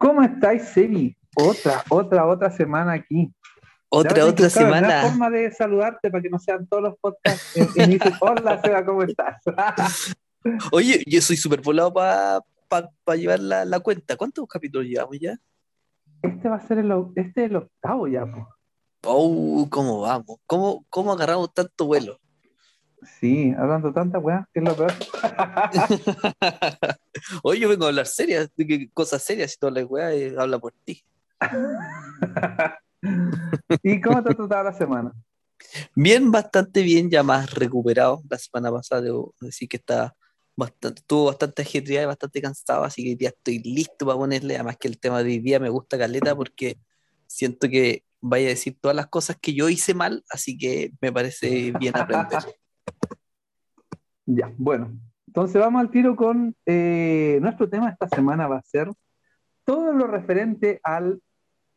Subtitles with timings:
[0.00, 1.14] ¿Cómo estáis, Sebi?
[1.36, 3.30] Otra, otra, otra semana aquí.
[3.90, 4.88] Otra, otra semana.
[4.88, 7.54] Una forma de saludarte para que no sean todos los podcasts.
[7.54, 9.36] Y, y dices, hola, Seba, ¿cómo estás?
[10.72, 14.16] Oye, yo soy súper volado para pa, llevar la, la, cuenta.
[14.16, 15.36] ¿Cuántos capítulos llevamos ya?
[16.22, 18.48] Este va a ser el, este el octavo ya, po.
[19.04, 20.38] Oh, ¿cómo vamos?
[20.46, 22.18] ¿Cómo, ¿Cómo agarramos tanto vuelo?
[23.02, 24.92] Sí, hablando tanta weá, que es lo peor.
[27.42, 28.50] Oye, yo vengo a hablar serias,
[28.92, 31.02] cosas serias y toda la weá y habla por ti.
[33.82, 35.12] ¿Y cómo te ha tratado la semana?
[35.94, 38.22] Bien, bastante bien, ya más recuperado.
[38.28, 40.14] La semana pasada debo decir que está
[40.56, 44.76] bastante, estuvo bastante ajetreada y bastante cansado, así que ya estoy listo para ponerle, además
[44.78, 46.78] que el tema de hoy día me gusta caleta porque
[47.26, 51.12] siento que vaya a decir todas las cosas que yo hice mal, así que me
[51.12, 52.38] parece bien aprender.
[54.26, 54.92] Ya, bueno,
[55.26, 58.90] entonces vamos al tiro con eh, nuestro tema esta semana va a ser
[59.64, 61.20] todo lo referente al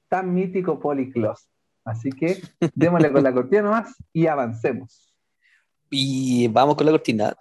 [0.10, 1.50] tan mítico Polyclos.
[1.86, 2.42] Así que
[2.76, 5.14] démosle con la cortina nomás y avancemos.
[5.90, 7.36] Y vamos con la cortina.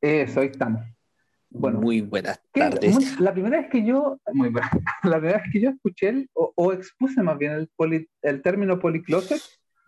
[0.00, 0.82] Eso, ahí estamos.
[1.50, 3.18] Bueno, muy buenas tardes.
[3.20, 4.70] La primera vez que yo, muy buena,
[5.02, 8.78] la primera vez que yo escuché el, o, expuse más bien el, poli, el término
[8.78, 9.40] policloset,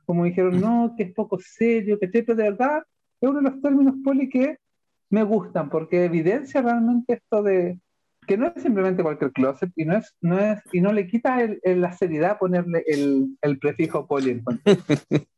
[0.07, 2.83] como dijeron, no, que es poco serio, que pero de verdad
[3.21, 4.57] es uno de los términos poli que
[5.11, 7.79] me gustan, porque evidencia realmente esto de
[8.27, 11.43] que no es simplemente cualquier closet y no es, no es, y no le quita
[11.43, 14.43] el, la seriedad ponerle el, el prefijo poli.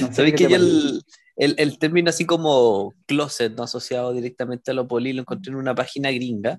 [0.00, 1.02] No sé que ya el,
[1.36, 5.58] el, el, término así como closet, no asociado directamente a lo poli, lo encontré en
[5.58, 6.58] una página gringa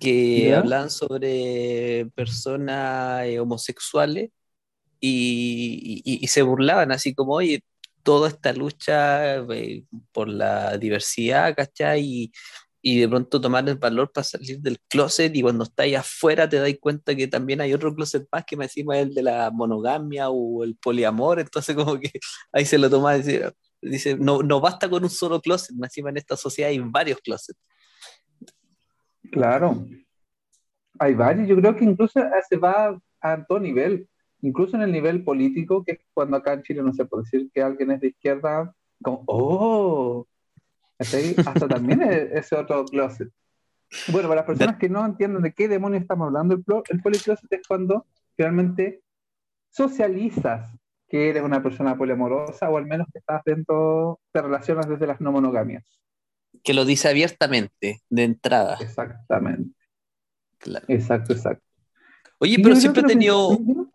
[0.00, 4.30] que hablan sobre personas eh, homosexuales
[5.00, 7.62] y, y, y, se burlaban así como, oye,
[8.02, 12.02] toda esta lucha eh, por la diversidad, ¿cachai?
[12.02, 12.32] Y,
[12.88, 16.48] y de pronto tomar el valor para salir del closet y cuando estás ahí afuera
[16.48, 19.50] te das cuenta que también hay otro closet más que me encima el de la
[19.50, 22.12] monogamia o el poliamor, entonces como que
[22.52, 23.22] ahí se lo toma y
[23.90, 27.18] dice, no, no basta con un solo closet, me encima en esta sociedad hay varios
[27.20, 27.58] closets.
[29.30, 29.86] Claro,
[30.98, 34.08] hay varios, yo creo que incluso se va a todo nivel,
[34.40, 37.50] incluso en el nivel político, que es cuando acá en Chile no se puede decir
[37.52, 40.26] que alguien es de izquierda, como, oh,
[40.98, 43.30] hasta también ese otro closet.
[44.08, 47.52] Bueno, para las personas que no entienden de qué demonios estamos hablando, el, el policloset
[47.52, 49.02] es cuando realmente
[49.70, 50.74] socializas
[51.08, 55.20] que eres una persona poliamorosa o al menos que estás dentro de relaciones desde las
[55.20, 55.84] no monogamias.
[56.64, 58.76] Que lo dice abiertamente, de entrada.
[58.80, 59.74] Exactamente.
[60.58, 60.84] Claro.
[60.88, 61.64] Exacto, exacto.
[62.38, 63.48] Oye, pero siempre he tenido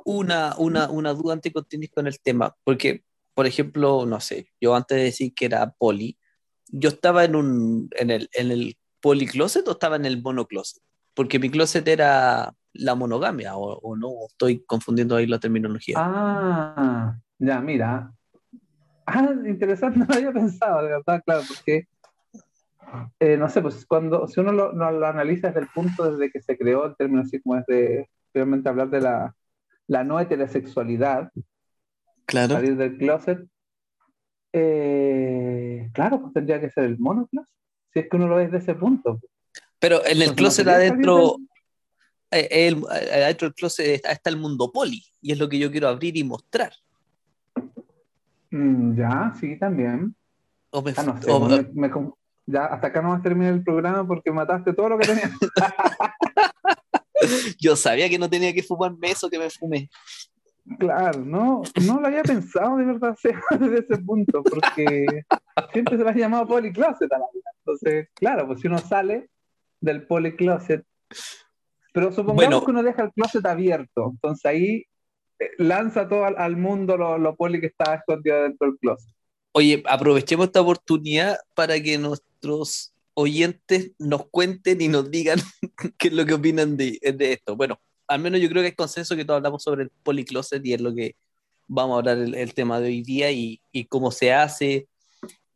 [0.03, 3.03] una, una, una duda antes de con el tema, porque,
[3.35, 6.17] por ejemplo, no sé, yo antes de decir que era poli,
[6.67, 10.81] yo estaba en, un, en, el, en el policloset o estaba en el monocloset,
[11.13, 15.95] porque mi closet era la monogamia, o, no, estoy confundiendo ahí la terminología.
[15.97, 18.11] Ah, ya, mira.
[19.05, 21.87] Ah, interesante, no lo había pensado, de verdad, claro, porque,
[23.19, 26.41] eh, no sé, pues cuando, si uno lo, lo, analiza desde el punto desde que
[26.41, 29.35] se creó el término así como es de, realmente hablar de la,
[29.87, 31.31] la no heterosexualidad,
[32.25, 32.53] claro.
[32.53, 33.45] salir del closet,
[34.53, 37.49] eh, claro, pues tendría que ser el monocloset,
[37.93, 39.19] si es que uno lo ve desde ese punto.
[39.79, 41.50] Pero en el closet adentro, eh,
[42.31, 46.17] el, adentro del closet está el mundo poli, y es lo que yo quiero abrir
[46.17, 46.73] y mostrar.
[48.49, 50.15] Mm, ya, sí, también.
[50.71, 51.19] O me, ah,
[52.45, 55.29] ya, hasta acá no vas a terminar el programa porque mataste todo lo que tenía.
[57.59, 59.89] yo sabía que no tenía que fumarme eso que me fumé.
[60.77, 63.17] Claro, no, no lo había pensado de verdad
[63.59, 65.23] desde ese punto, porque
[65.73, 67.49] siempre se lo ha llamado polycloset a la vida.
[67.59, 69.29] Entonces, claro, pues si uno sale
[69.79, 70.85] del polycloset,
[71.91, 74.85] pero supongamos que uno deja el closet abierto, entonces ahí
[75.39, 79.13] eh, lanza todo al, mundo lo, lo poli que está escondido dentro del closet.
[79.53, 85.39] Oye, aprovechemos esta oportunidad para que nuestros oyentes nos cuenten y nos digan
[85.97, 87.55] qué es lo que opinan de, de esto.
[87.55, 90.73] Bueno, al menos yo creo que es consenso que todos hablamos sobre el policloset y
[90.73, 91.15] es lo que
[91.67, 94.87] vamos a hablar el, tema de hoy día y, y cómo se hace,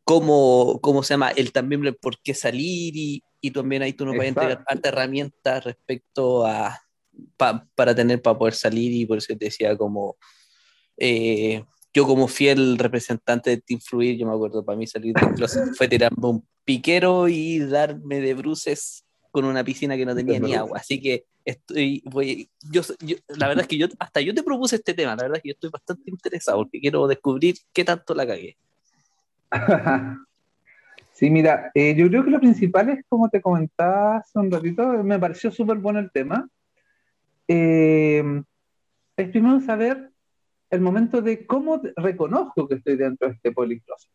[0.04, 4.16] cómo, cómo, se llama, el también por qué salir y, y también ahí tú nos
[4.16, 6.80] vas a entregar harta herramientas respecto a
[7.36, 10.16] para tener, para poder salir y por eso te decía como
[10.98, 15.32] eh, yo como fiel representante de Team Fluir, yo me acuerdo, para mí salir del
[15.34, 20.38] closet fue tirarme un piquero y darme de bruces con una piscina que no tenía
[20.38, 20.78] ni agua.
[20.78, 22.82] Así que estoy, voy, yo,
[23.28, 25.48] la verdad es que yo, hasta yo te propuse este tema, la verdad es que
[25.50, 28.58] yo estoy bastante interesado porque quiero descubrir qué tanto la cagué.
[31.16, 35.02] Sí, mira, eh, yo creo que lo principal es, como te comentaba hace un ratito,
[35.02, 36.46] me pareció súper bueno el tema.
[37.48, 38.22] Eh,
[39.16, 40.10] es primero saber
[40.68, 44.10] el momento de cómo reconozco que estoy dentro de este policloset,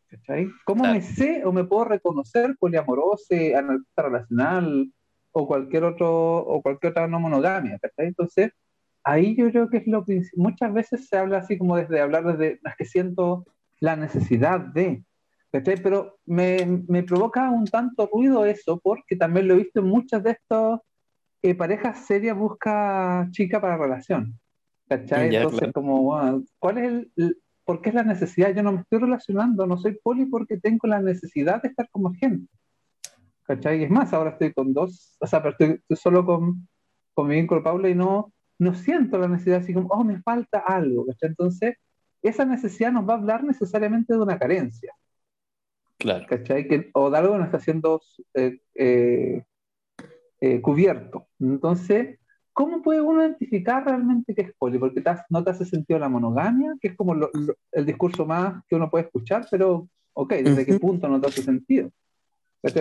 [0.64, 4.94] ¿Cómo me sé o me puedo reconocer poliamoroso, analista relacional
[5.32, 8.52] o cualquier otro o cualquier otra no monogamia, Entonces,
[9.04, 12.26] ahí yo creo que es lo que muchas veces se habla así como desde hablar
[12.26, 13.44] desde las que siento
[13.80, 15.04] la necesidad de,
[15.52, 20.24] pero me, me, provoca un tanto ruido eso, porque también lo he visto en muchas
[20.24, 20.80] de estas
[21.42, 24.40] eh, parejas serias busca chica para relación.
[24.88, 25.36] ¿Cachai?
[25.36, 28.54] Entonces, como, ¿cuál es el, por qué es la necesidad?
[28.54, 32.14] Yo no me estoy relacionando, no soy poli porque tengo la necesidad de estar como
[32.14, 32.52] gente.
[33.44, 33.84] ¿Cachai?
[33.84, 36.68] Es más, ahora estoy con dos, o sea, pero estoy, solo con,
[37.14, 40.60] con mi vínculo Paula y no, no siento la necesidad así como, oh, me falta
[40.60, 41.30] algo, ¿cachai?
[41.30, 41.76] Entonces,
[42.22, 44.94] esa necesidad nos va a hablar necesariamente de una carencia.
[46.02, 46.26] Claro.
[46.28, 46.68] ¿Cachai?
[46.68, 48.02] Que, o de algo que no está siendo
[48.34, 49.44] eh, eh,
[50.40, 51.28] eh, cubierto.
[51.40, 52.18] Entonces,
[52.54, 54.80] ¿cómo puede uno identificar realmente qué es poli?
[54.80, 58.90] Porque no te hace sentido la monogamia, que es como el discurso más que uno
[58.90, 61.92] puede escuchar, pero, ok, ¿desde qué punto no te hace sentido?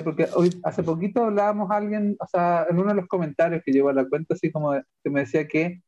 [0.02, 3.72] Porque hoy, hace poquito hablábamos a alguien, o sea, en uno de los comentarios que
[3.72, 5.82] llegó a la cuenta, así como que me decía que,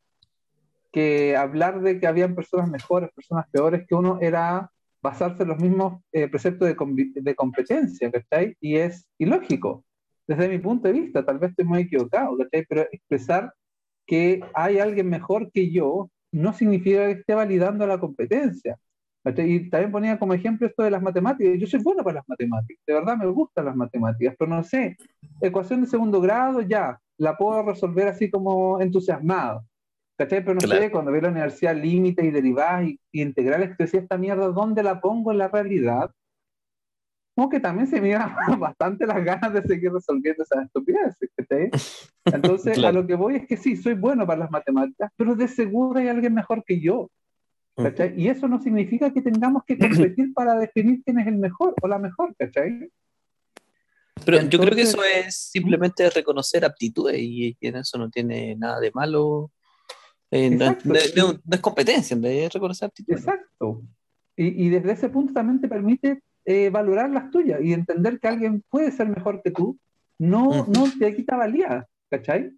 [0.92, 4.70] que hablar de que habían personas mejores, personas peores, que uno era
[5.02, 6.76] basarse en los mismos eh, preceptos de,
[7.14, 8.56] de competencia, ¿cachai?
[8.60, 9.84] Y es ilógico,
[10.26, 12.64] desde mi punto de vista, tal vez estoy muy equivocado, ¿cachai?
[12.68, 13.52] Pero expresar
[14.06, 18.78] que hay alguien mejor que yo no significa que esté validando la competencia.
[19.24, 21.54] Y también ponía como ejemplo esto de las matemáticas.
[21.56, 24.96] Yo soy bueno para las matemáticas, de verdad me gustan las matemáticas, pero no sé,
[25.40, 29.64] ecuación de segundo grado ya, la puedo resolver así como entusiasmado.
[30.16, 30.44] ¿Cachai?
[30.44, 34.18] Pero no sé, cuando veo la universidad límites y derivadas y, integrales, que decía esta
[34.18, 36.10] mierda, ¿dónde la pongo en la realidad?
[37.34, 38.14] Como que también se me
[38.58, 41.30] bastante las ganas de seguir resolviendo esas estupideces.
[42.24, 45.48] Entonces, a lo que voy es que sí, soy bueno para las matemáticas, pero de
[45.48, 47.10] seguro hay alguien mejor que yo.
[48.16, 51.88] Y eso no significa que tengamos que competir para definir quién es el mejor o
[51.88, 52.90] la mejor, ¿cachai?
[54.24, 58.78] Pero yo creo que eso es simplemente reconocer aptitudes y, en eso no tiene nada
[58.78, 59.50] de malo.
[60.32, 60.78] Eh, no,
[61.50, 63.20] es competencia, en vez de reconocer aptitudes.
[63.20, 63.82] Exacto.
[64.34, 68.28] Y, y, desde ese punto también te permite eh, valorar las tuyas y entender que
[68.28, 69.78] alguien puede ser mejor que tú,
[70.18, 72.50] no, no te quita valía, ¿cachai?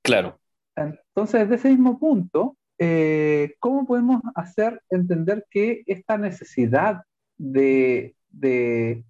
[0.00, 0.38] Claro.
[0.76, 7.02] Entonces, desde ese mismo punto, eh, ¿cómo podemos hacer entender que esta necesidad
[7.36, 9.02] de, de,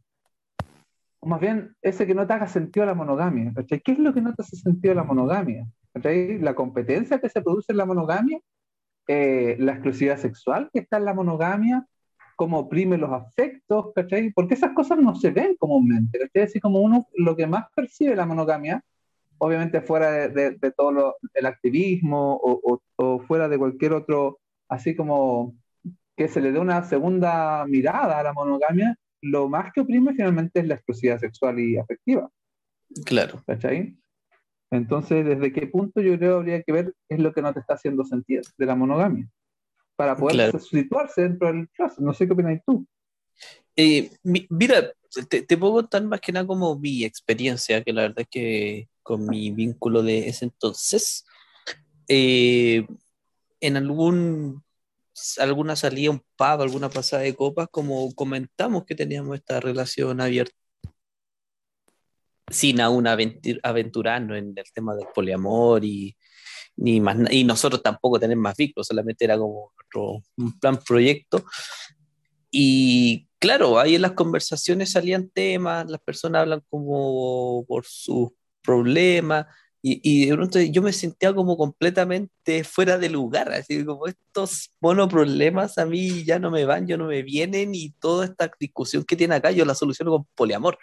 [1.20, 4.34] más bien, ese que no te haga sentido la monogamia, ¿qué es lo que no
[4.34, 5.66] te hace sentido la monogamia?
[5.94, 8.40] La competencia que se produce en la monogamia,
[9.08, 11.86] eh, la exclusividad sexual que está en la monogamia,
[12.36, 13.92] cómo oprime los afectos.
[14.34, 16.42] Porque esas cosas no se ven comúnmente, ¿cachai?
[16.42, 18.82] Así como uno lo que más percibe la monogamia
[19.44, 25.56] obviamente fuera de, todo el activismo o, fuera de cualquier otro, así como
[26.16, 30.60] que se le dé una segunda mirada a la monogamia, lo más que oprime finalmente
[30.60, 32.30] es la exclusividad sexual y afectiva.
[33.04, 33.42] Claro.
[33.44, 33.96] ¿Cachai?
[34.72, 37.60] Entonces, ¿desde qué punto yo creo habría que ver qué es lo que no te
[37.60, 39.28] está haciendo sentido de la monogamia?
[39.96, 42.00] Para poder situarse dentro del caso.
[42.00, 42.86] No sé qué opinas tú.
[43.76, 44.90] Eh, mira,
[45.28, 48.88] te, te, puedo contar más que nada como mi experiencia, que la verdad es que
[49.02, 51.26] con mi vínculo de ese entonces,
[52.08, 52.86] eh,
[53.60, 54.64] en algún,
[55.38, 60.56] alguna salida, un pub, alguna pasada de copas, como comentamos que teníamos esta relación abierta,
[62.52, 66.16] sin aún aventurarnos en el tema del poliamor y,
[66.76, 71.44] ni más, y nosotros tampoco tener más vínculos, solamente era como otro, un plan proyecto.
[72.50, 78.30] Y claro, ahí en las conversaciones salían temas, las personas hablan como por sus
[78.62, 79.46] problemas,
[79.84, 84.70] y, y, de pronto yo me sentía como completamente fuera de lugar, así como estos
[84.80, 89.02] monoproblemas a mí ya no me van, yo no me vienen y toda esta discusión
[89.02, 90.78] que tiene acá yo la soluciono con poliamor.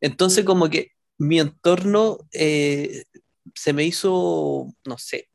[0.00, 3.04] Entonces como que mi entorno eh,
[3.54, 5.28] se me hizo, no sé,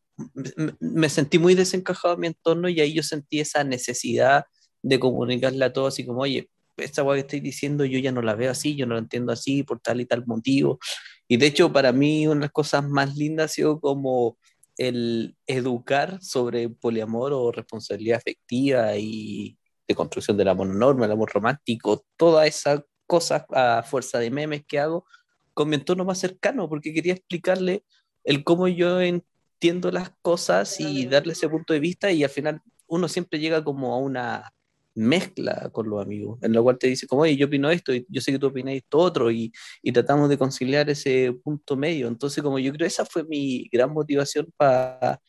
[0.79, 4.45] me, sentí muy desencajado en mi entorno y ahí yo sentí esa necesidad
[4.83, 8.21] de comunicarle a todos así como, oye, esta cosa que estoy diciendo yo ya no
[8.21, 10.79] la veo así, yo no la entiendo así por tal y tal motivo.
[11.27, 14.37] Y de hecho, para mí, una de las cosas más lindas ha sido como
[14.77, 19.57] el educar sobre poliamor o responsabilidad afectiva y,
[19.87, 24.63] de construcción del amor normal, el amor romántico, todas esas cosas a fuerza de memes
[24.65, 25.05] que hago
[25.53, 27.83] con mi entorno más cercano, porque quería explicarle
[28.23, 32.61] el cómo yo entiendo las cosas y darle ese punto de vista y al final
[32.87, 34.53] uno siempre llega como a una
[34.93, 38.05] mezcla con los amigos, en la cual te dice como, oye, yo opino esto, y
[38.09, 42.07] yo sé que tú opinas esto otro, y, y tratamos de conciliar ese punto medio.
[42.07, 45.21] Entonces, como yo creo, esa fue mi gran motivación para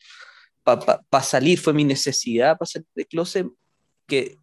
[0.63, 3.47] pa, salir, fue mi necesidad para salir de closet,
[4.07, 4.37] que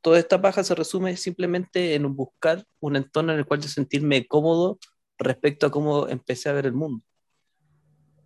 [0.00, 4.26] toda esta paja se resume simplemente en buscar un entorno en el cual yo sentirme
[4.26, 4.78] cómodo
[5.18, 7.04] respecto a cómo empecé a ver el mundo.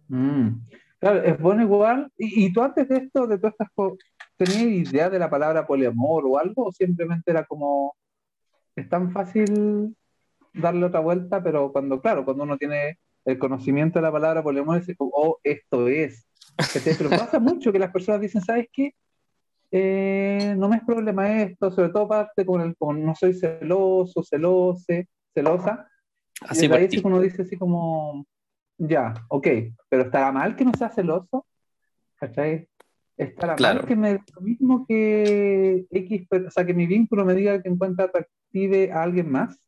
[0.09, 0.49] Mm.
[0.99, 2.11] Claro, es bueno igual.
[2.16, 3.99] ¿Y, ¿Y, tú antes de esto, de todas estas cosas,
[4.37, 6.66] tenías idea de la palabra poliamor o algo?
[6.66, 7.95] ¿O simplemente era como,
[8.76, 9.95] es tan fácil
[10.54, 14.78] darle otra vuelta, pero cuando, claro, cuando uno tiene el conocimiento de la palabra poliamor,
[14.78, 16.26] dice, oh, esto es.
[16.99, 18.95] Pero pasa mucho que las personas dicen, ¿sabes qué?
[19.76, 24.23] Eh, no me es problema esto, sobre todo parte con el con no soy celoso,
[24.23, 25.88] celose, celosa.
[26.43, 28.25] Así y ahí uno dice así como,
[28.78, 29.49] ya, ok,
[29.88, 31.45] pero estará mal que no sea celoso,
[32.14, 32.69] ¿cachai?
[33.16, 37.61] Estará mal que me lo mismo que X, o sea, que mi vínculo me diga
[37.61, 39.59] que encuentra atractive a alguien más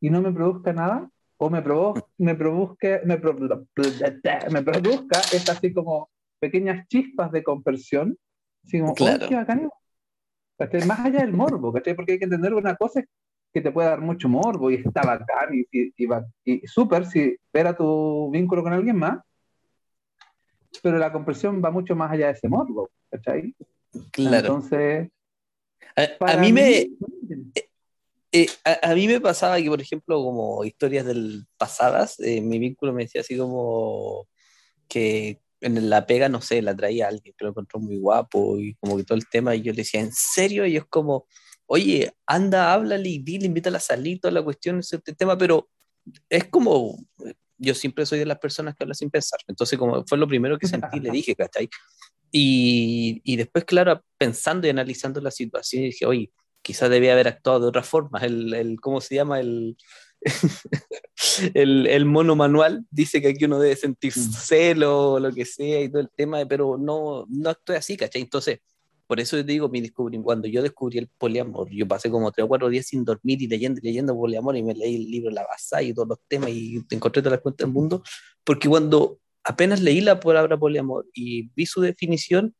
[0.00, 5.74] y no me produzca nada, o me, provoca, me, produzca, me, me produzca es así
[5.74, 6.08] como
[6.40, 8.16] pequeñas chispas de conversión,
[8.64, 9.28] así como, claro.
[10.86, 11.94] Más allá del morbo, ¿cachai?
[11.94, 13.02] Porque hay que entender una cosa
[13.52, 16.06] que te puede dar mucho morbo y está bacán y, y,
[16.44, 19.18] y súper si ver a tu vínculo con alguien más,
[20.82, 23.54] pero la compresión va mucho más allá de ese morbo, ¿cachai?
[24.10, 24.38] Claro.
[24.38, 25.08] Entonces,
[26.20, 26.70] a, mí me...
[26.78, 26.88] Eh,
[28.32, 28.48] eh,
[28.82, 33.04] a, mí me pasaba que, por ejemplo, como historias del pasadas, eh, mi vínculo me
[33.04, 34.26] decía así como
[34.88, 38.74] que en la pega, no sé, la traía alguien que lo encontró muy guapo y
[38.74, 40.66] como que todo el tema, y yo le decía, ¿en serio?
[40.66, 41.26] Y es como,
[41.66, 45.70] oye, anda, háblale y dile, invítala a salir, toda la cuestión, ese tema, pero
[46.28, 46.98] es como,
[47.56, 50.58] yo siempre soy de las personas que hablan sin pensar, entonces como fue lo primero
[50.58, 51.68] que sentí, le dije, ¿cachai?
[52.30, 56.30] Y, y después, claro, pensando y analizando la situación, dije, oye,
[56.60, 59.40] quizás debía haber actuado de otra forma, el, el ¿cómo se llama?
[59.40, 59.76] El,
[61.54, 64.32] el, el, mono manual dice que aquí uno debe sentir mm.
[64.32, 68.22] celo o lo que sea y todo el tema, pero no, no actué así, ¿cachai?
[68.22, 68.60] Entonces,
[69.06, 72.44] por eso te digo, mi descubrí, cuando yo descubrí el poliamor, yo pasé como tres
[72.44, 75.30] o cuatro días sin dormir y leyendo y leyendo poliamor y me leí el libro
[75.30, 78.02] La Basa y todos los temas y encontré todas las cuentas del mundo,
[78.44, 82.54] porque cuando apenas leí la palabra poliamor y vi su definición,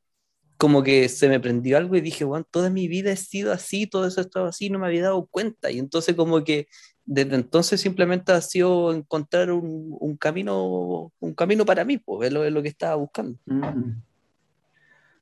[0.57, 3.87] como que se me prendió algo y dije, bueno, toda mi vida he sido así,
[3.87, 5.71] todo eso ha estado así, no me había dado cuenta.
[5.71, 6.69] Y entonces como que
[7.07, 12.33] desde entonces simplemente ha sido encontrar un, un camino, un camino para mí, pues es
[12.33, 13.39] lo, lo que estaba buscando.
[13.47, 13.93] Mm.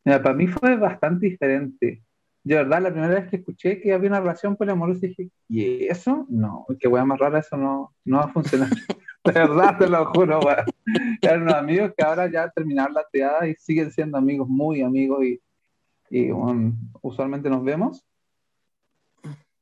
[0.04, 2.02] Mira, para mí fue bastante diferente.
[2.44, 6.26] De verdad, la primera vez que escuché que había una relación poliamorosa, dije, ¿y eso?
[6.28, 8.68] No, qué a más rara, eso no, no va a funcionar.
[9.24, 10.40] De verdad, te lo juro,
[11.20, 15.24] Eran unos amigos que ahora ya terminaron la triada y siguen siendo amigos, muy amigos,
[15.24, 15.40] y,
[16.10, 16.32] y
[17.02, 18.04] usualmente nos vemos.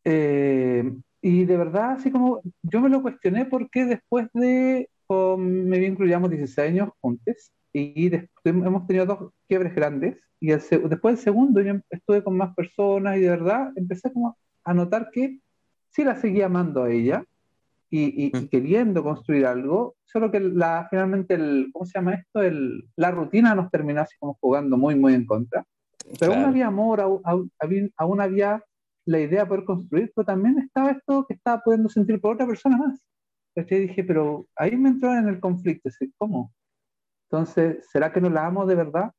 [0.02, 0.90] Eh,
[1.22, 6.30] y de verdad, así como yo me lo cuestioné porque después de, con, me incluyamos
[6.30, 11.60] 16 años juntos, y después hemos tenido dos quiebres grandes, y el, después del segundo
[11.60, 15.38] yo estuve con más personas y de verdad empecé como a notar que
[15.90, 17.24] sí la seguía amando a ella,
[17.90, 18.46] y, mm.
[18.48, 22.40] queriendo construir algo, solo que la, finalmente, el, ¿cómo se llama esto?
[22.42, 25.64] El, la rutina nos terminó así como jugando muy, muy en contra.
[26.18, 27.50] Pero aún había amor, aún,
[27.96, 28.62] aún, había
[29.04, 32.46] la idea de poder construir, pero también estaba esto que estaba pudiendo sentir por otra
[32.46, 33.00] persona más.
[33.54, 36.52] Entonces dije, pero ahí me entró en el conflicto, ¿cómo?
[37.30, 39.12] Entonces, ¿será que no la amo de verdad?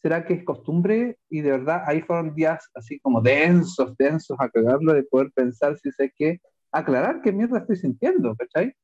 [0.00, 1.18] ¿Será que es costumbre?
[1.28, 5.76] Y de verdad, ahí fueron días así como densos, densos a cagarlo, de poder pensar
[5.78, 6.40] si sé que
[6.70, 8.74] aclarar qué mierda estoy sintiendo, ¿cachai?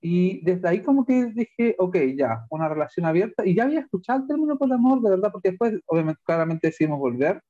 [0.00, 4.22] Y desde ahí como que dije, ok, ya, una relación abierta, y ya había escuchado
[4.22, 7.40] el término por amor, de verdad, porque después, obviamente, claramente decidimos volver,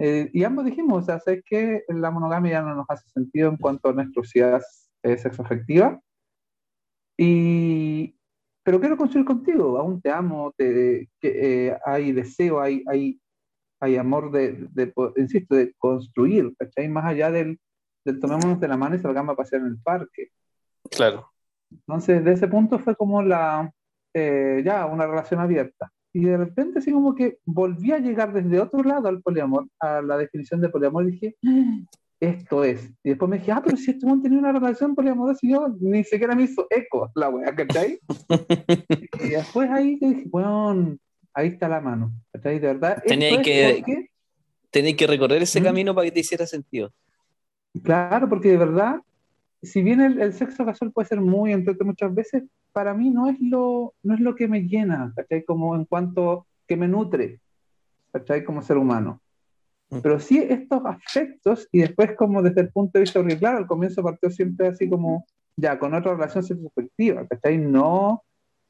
[0.00, 3.50] eh, y ambos dijimos, o sea, sé que la monogamia ya no nos hace sentido
[3.50, 4.62] en cuanto a nuestra sociedad
[5.02, 6.00] eh, sexoafectiva,
[7.16, 8.16] y,
[8.62, 13.20] pero quiero construir contigo, aún te amo, te, que, eh, hay deseo, hay, hay,
[13.80, 16.88] hay amor de, de, insisto, de construir, ¿cachai?
[16.88, 17.58] Más allá del,
[18.04, 20.28] tomémonos de la mano y salgamos a pasear en el parque.
[20.90, 21.32] Claro.
[21.70, 23.68] Entonces, de ese punto fue como la,
[24.14, 25.90] eh, ya, una relación abierta.
[26.18, 30.02] Y de repente, así como que volví a llegar desde otro lado al poliamor, a
[30.02, 31.36] la definición de poliamor, y dije,
[32.18, 32.90] esto es.
[33.04, 35.68] Y después me dije, ah, pero si este hombre tenía una relación poliamorosa y yo
[35.78, 38.00] ni siquiera me hizo eco la wea, ¿cachai?
[39.20, 40.98] y después ahí dije, bueno,
[41.32, 42.58] ahí está la mano, ¿cachai?
[42.58, 43.00] De verdad.
[43.06, 44.08] Tenía que,
[44.72, 45.64] Tenéis que recorrer ese ¿Mm?
[45.64, 46.92] camino para que te hiciera sentido.
[47.84, 48.96] Claro, porque de verdad,
[49.62, 52.42] si bien el, sexo casual puede ser muy entre muchas veces,
[52.78, 55.44] para mí no es lo, no es lo que me llena, ¿cachai?
[55.44, 57.40] Como en cuanto que me nutre,
[58.12, 58.44] ¿cachai?
[58.44, 59.20] Como ser humano.
[59.90, 59.98] Mm.
[59.98, 63.66] Pero sí estos afectos, y después como desde el punto de vista, porque claro, al
[63.66, 67.58] comienzo partió siempre así como, ya, con otra relación sexoafectiva, ¿cachai?
[67.58, 68.22] No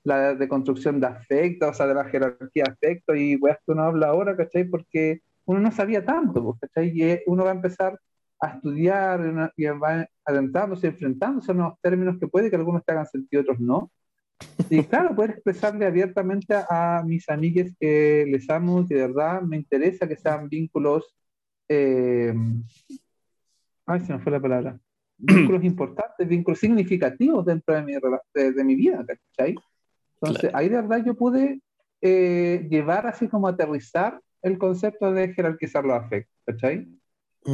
[0.05, 3.73] la de construcción de afecto, o sea, de la jerarquía de afecto, y pues que
[3.73, 4.65] uno habla ahora, ¿cachai?
[4.65, 6.99] Porque uno no sabía tanto, pues, ¿cachai?
[6.99, 8.01] Y uno va a empezar
[8.41, 13.07] a estudiar y va adentrándose, enfrentándose a nuevos términos que puede que algunos te hagan
[13.07, 13.91] sentido, otros no.
[14.71, 19.57] Y claro, poder expresarle abiertamente a, mis amigas que les amo, que de verdad me
[19.57, 21.15] interesa que sean vínculos.
[21.69, 22.35] Eh,
[23.87, 24.79] ay, se me fue la palabra.
[25.19, 29.57] Vínculos importantes, vínculos significativos dentro de mi, de, mi vida, ¿cachai?
[30.21, 31.61] Entonces, ahí de verdad yo pude
[32.01, 36.87] eh, llevar así como aterrizar el concepto de jerarquizar los afectos, ¿cachai?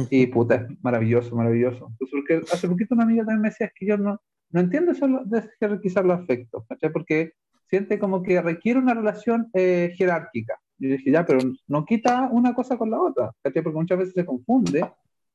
[0.09, 1.91] Y puta, es maravilloso, maravilloso.
[2.11, 4.19] porque hace poquito una amiga también me decía, es que yo no,
[4.51, 6.91] no entiendo eso de jerarquizar los afectos, ¿cachai?
[6.91, 7.33] Porque
[7.67, 10.59] siente como que requiere una relación eh, jerárquica.
[10.77, 13.63] Y dije, ya, pero no quita una cosa con la otra, ¿cachai?
[13.63, 14.89] Porque muchas veces se confunde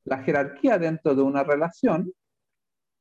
[0.05, 2.13] la jerarquía dentro de una relación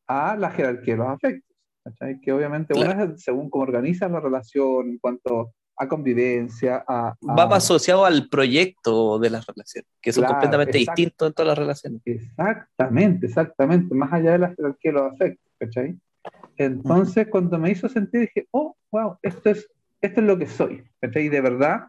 [0.07, 2.19] a la jerarquía de los afectos, ¿cachai?
[2.21, 7.55] Que obviamente una es según cómo organiza la relación en cuanto a convivencia, a, Va
[7.55, 12.01] asociado al proyecto de las relaciones, que son completamente distintos en todas las relaciones.
[12.03, 15.97] Exactamente, exactamente, más allá de la jerarquía de los afectos, ¿cachai?
[16.57, 19.69] Entonces, cuando me hizo sentir, dije, oh, wow, esto es,
[20.01, 21.27] esto es lo que soy, ¿cachai?
[21.27, 21.85] Y de verdad,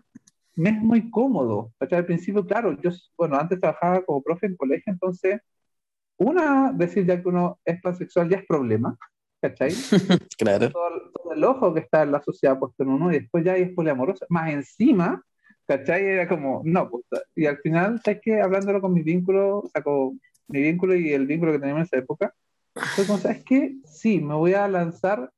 [0.55, 1.99] me es muy cómodo, ¿cachai?
[1.99, 5.41] Al principio, claro, yo, bueno, antes trabajaba como profe en colegio, entonces,
[6.17, 8.97] una, decir ya que uno es pansexual ya es problema,
[9.41, 9.71] ¿cachai?
[10.39, 10.71] claro.
[10.71, 13.71] Todo, el ojo que está en la sociedad puesto en uno y después ya es
[13.73, 14.27] poliamorosa.
[14.29, 15.23] Más encima,
[15.67, 16.05] ¿cachai?
[16.05, 17.05] Era como, no, pues,
[17.35, 18.41] y al final, ¿sabes qué?
[18.41, 20.15] Hablándolo con mi vínculo, saco
[20.49, 22.35] mi vínculo y el vínculo que teníamos en esa época,
[22.75, 23.77] fue como, ¿sabes qué?
[23.85, 25.31] Sí, me voy a lanzar.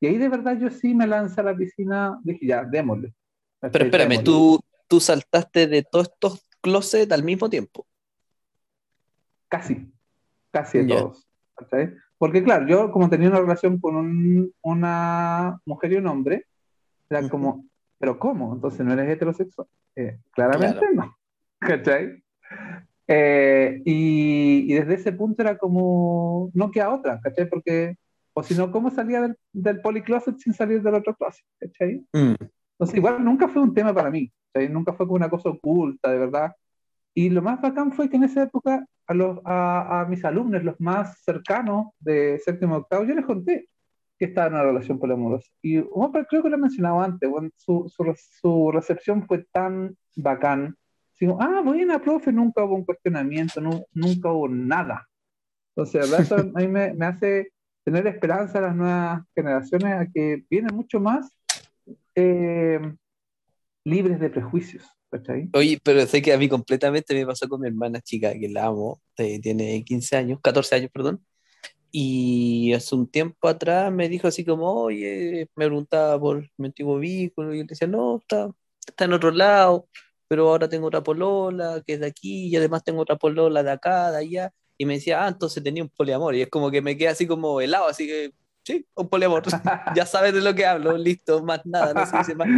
[0.00, 3.12] Y ahí de verdad yo sí me lancé a la piscina, dije, ya, démosle.
[3.60, 7.86] Pero espérame, ¿tú, tú saltaste de todos estos closets al mismo tiempo.
[9.48, 9.90] Casi,
[10.50, 11.26] casi de todos.
[11.54, 11.94] ¿cachai?
[12.18, 16.46] Porque claro, yo como tenía una relación con una mujer y un hombre,
[17.08, 17.64] era como,
[17.98, 18.54] ¿pero cómo?
[18.54, 19.68] Entonces no eres heterosexual.
[19.96, 21.16] Eh, claramente no.
[21.60, 22.22] ¿Cachai?
[23.06, 27.48] Eh, y, desde ese punto era como, no queda otra, ¿cachai?
[27.48, 27.96] Porque,
[28.34, 31.44] o si no, ¿cómo salía del, del polycloset sin salir del otro closet?
[31.58, 32.04] ¿cachai?
[32.12, 32.34] Mm.
[32.72, 34.68] Entonces, igual nunca fue un tema para mí, ¿cachai?
[34.68, 36.52] Nunca fue como una cosa oculta, de verdad.
[37.14, 40.78] Y lo más bacán fue que en esa época a, los, a, mis alumnos, los
[40.80, 43.68] más cercanos de séptimo octavo, yo les conté
[44.18, 45.48] que estaba en una relación poliamorosa.
[45.62, 50.76] Y creo que lo he mencionado antes, su, su, su, recepción fue tan bacán.
[51.18, 55.08] Digo, ah, buena, profe, nunca hubo un cuestionamiento, no, nunca hubo nada.
[55.74, 57.52] Entonces, eso a mí me, me, hace
[57.84, 61.30] tener esperanza a las nuevas generaciones a que vienen mucho más
[62.14, 62.80] eh,
[63.84, 64.97] libres de prejuicios.
[65.54, 68.66] Oye, pero sé que a mí completamente me pasó con mi hermana chica, que la
[68.66, 71.24] amo, tiene 15 años, 14 años, perdón.
[71.90, 76.98] Y hace un tiempo atrás me dijo así como, oye, me preguntaba por mi antiguo
[76.98, 78.50] vehículo, y le decía, no, está,
[78.86, 79.88] está en otro lado,
[80.28, 83.70] pero ahora tengo otra polola que es de aquí, y además tengo otra polola de
[83.70, 84.52] acá, de allá.
[84.76, 86.34] Y me decía, ah, entonces tenía un poliamor.
[86.36, 88.32] Y es como que me quedé así como helado, así que
[88.68, 89.42] sí, un poliamor.
[89.96, 92.48] ya sabes de lo que hablo, listo, más nada, no se dice más.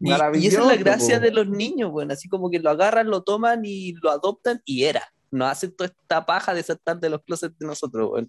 [0.00, 3.08] Y, y, esa es la gracia de los niños, bueno, así como que lo agarran,
[3.08, 5.02] lo toman y lo adoptan y era.
[5.30, 8.28] No hacen toda esta paja de saltar de los closets de nosotros, bueno.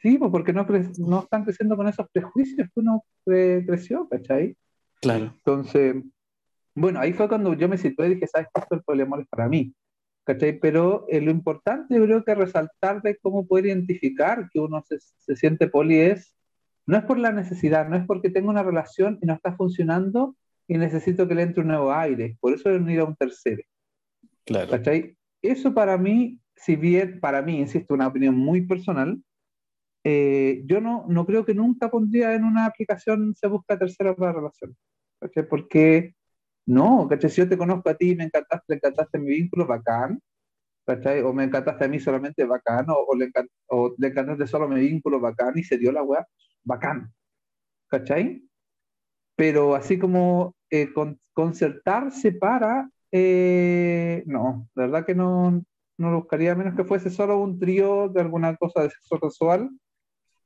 [0.00, 0.66] Sí, pues porque no,
[0.98, 4.56] no están creciendo con esos prejuicios que uno creció, ¿cachai?
[5.00, 5.32] Claro.
[5.36, 5.94] Entonces,
[6.74, 8.60] bueno, ahí fue cuando yo me situé y dije, ¿sabes qué?
[8.60, 9.72] Esto el poliamor es para mí.
[10.24, 10.58] ¿Cachai?
[10.60, 14.98] Pero eh, lo importante yo creo que resaltar de cómo poder identificar que uno se,
[15.00, 16.34] se, siente poli es,
[16.86, 20.36] no es por la necesidad, no es porque tengo una relación y no está funcionando
[20.68, 23.62] y necesito que le entre un nuevo aire, por eso es unir a un tercero.
[24.44, 24.70] Claro.
[24.70, 25.16] ¿Cachai?
[25.42, 29.20] Eso para mí, si bien para mí, insisto, una opinión muy personal,
[30.04, 34.32] eh, yo no, no creo que nunca pondría en una aplicación se busca tercero para
[34.32, 34.76] relación.
[35.20, 35.48] ¿cachai?
[35.48, 36.14] Porque
[36.66, 37.30] no, ¿cachai?
[37.30, 40.20] Si yo te conozco a ti, me encantaste, le encantaste mi vínculo, bacán,
[40.86, 41.20] ¿cachai?
[41.22, 43.30] O me encantaste a mí solamente, bacán, o, le,
[43.68, 46.26] o le encantaste solo mi vínculo, bacán, y se dio la weá,
[46.64, 47.12] bacán,
[47.88, 48.42] ¿cachai?
[49.36, 50.90] Pero así como eh,
[51.32, 55.62] concertarse para, eh, no, la verdad que no,
[55.98, 59.70] no lo buscaría, menos que fuese solo un trío de alguna cosa de sexo sexual,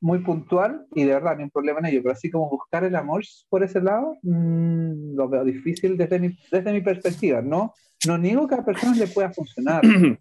[0.00, 2.94] muy puntual y de verdad, ni un problema en ello, pero así como buscar el
[2.94, 7.40] amor por ese lado, mmm, lo veo difícil desde mi, desde mi perspectiva.
[7.40, 7.72] No,
[8.06, 9.82] no niego que a personas le pueda funcionar,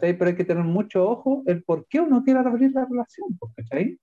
[0.00, 3.98] pero hay que tener mucho ojo el por qué uno quiere abrir la relación, ¿cachai?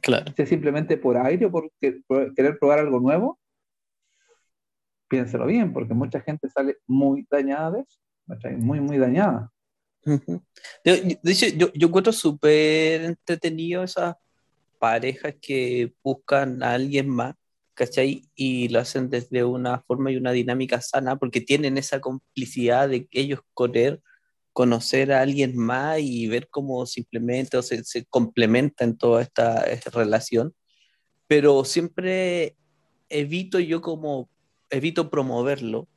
[0.00, 0.32] Claro.
[0.36, 3.38] Si es simplemente por aire o por, querer probar algo nuevo,
[5.08, 8.56] piénselo bien, porque mucha gente sale muy dañada de eso, ¿cachai?
[8.56, 9.50] Muy, muy dañada.
[10.84, 14.14] De hecho, yo, yo encuentro súper entretenido esas
[14.84, 17.34] parejas que buscan a alguien más,
[17.72, 18.28] ¿cachai?
[18.34, 23.08] Y lo hacen desde una forma y una dinámica sana, porque tienen esa complicidad de
[23.12, 24.02] ellos querer
[24.52, 29.64] conocer a alguien más y ver cómo simplemente o se, se complementa en toda esta,
[29.90, 30.54] relación.
[31.28, 32.54] Pero siempre
[33.08, 34.28] evito yo como,
[34.68, 35.88] evito promoverlo,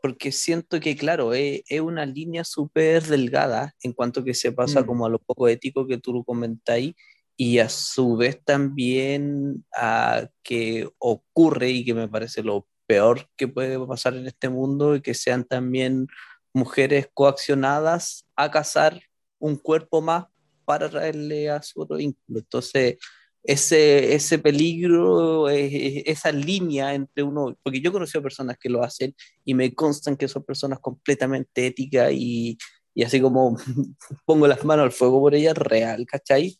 [0.00, 4.82] porque siento que, claro, es, es una línea súper delgada en cuanto que se pasa
[4.82, 4.86] mm.
[4.86, 6.94] como a lo poco ético que tú comentáis
[7.36, 13.48] y a su vez también a que ocurre y que me parece lo peor que
[13.48, 16.08] puede pasar en este mundo y que sean también
[16.52, 19.00] mujeres coaccionadas a casar
[19.38, 20.26] un cuerpo más
[20.64, 22.38] para traerle a su otro vínculo.
[22.38, 22.98] Entonces,
[23.42, 29.14] ese, ese peligro, esa línea entre uno, porque yo he conocido personas que lo hacen
[29.44, 32.56] y me constan que son personas completamente éticas y,
[32.94, 33.56] y así como
[34.26, 36.56] pongo las manos al fuego por ellas, real, ¿cachai?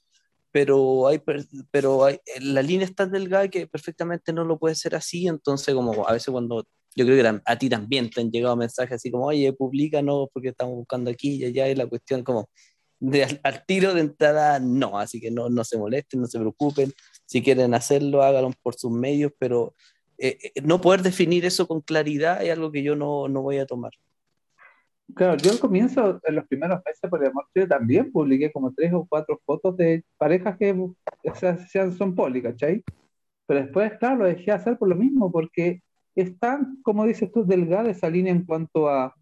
[0.53, 1.21] Pero hay
[1.71, 5.75] pero hay, la línea es tan delgada que perfectamente no lo puede ser así, entonces
[5.75, 9.11] como a veces cuando yo creo que a ti también te han llegado mensajes así
[9.11, 9.55] como, oye,
[10.03, 12.51] no porque estamos buscando aquí y allá, y la cuestión como
[13.01, 16.93] de, al, tiro de entrada, no, así que no, no se molesten, no se preocupen,
[17.25, 19.75] si quieren hacerlo, háganlo por sus medios, pero
[20.19, 23.59] eh, eh, no poder definir eso con claridad es algo que yo no, no voy
[23.59, 23.93] a tomar.
[25.15, 28.93] Claro, yo al comienzo, en los primeros meses por el amor también publiqué como tres
[28.93, 32.83] o cuatro fotos de parejas que o sea, son poli, ¿cachai?
[33.47, 35.83] Pero después, claro, lo dejé hacer por lo mismo, porque
[36.15, 39.15] están, como dices tú, delgada esa línea en cuanto a,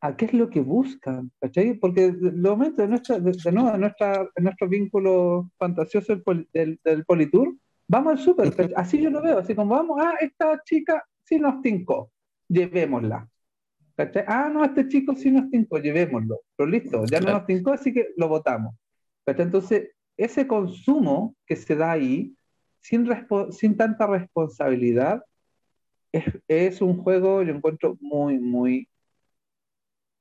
[0.00, 1.74] a qué es lo que buscan, ¿cachai?
[1.74, 6.14] Porque lo momento de, nuestra, de, nuevo, nuestra, nuestro vínculo fantasioso
[6.52, 7.56] del, del, Politour,
[7.88, 11.60] vamos al súper, así yo lo veo, así como vamos, ah, esta chica sí nos
[11.62, 12.10] tincó,
[12.48, 13.28] llevémosla
[14.26, 16.40] Ah, no, este chico sí nos tincó, llevémoslo.
[16.56, 18.74] Pero listo, ya no nos tincó, así que lo votamos.
[19.26, 22.34] Entonces, ese consumo que se da ahí,
[22.80, 23.08] sin,
[23.50, 25.22] sin tanta responsabilidad,
[26.12, 28.88] es, es, un juego, yo encuentro muy, muy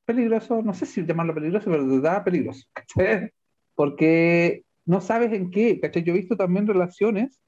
[0.06, 0.62] peligroso.
[0.62, 2.66] No sé si llamarlo peligroso, pero de verdad peligroso.
[3.76, 5.80] Porque no sabes en qué.
[5.80, 6.04] ¿cachai?
[6.04, 7.40] Yo he visto también relaciones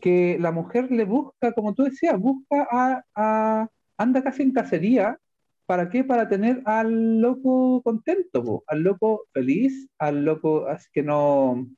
[0.00, 5.18] que la mujer le busca, como tú decías, busca a, a anda casi en cacería
[5.68, 6.02] ¿Para qué?
[6.02, 11.68] Para tener al loco contento, al loco feliz, al loco así que no...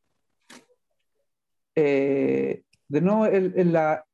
[1.74, 4.05] Eh, de nuevo, en, la,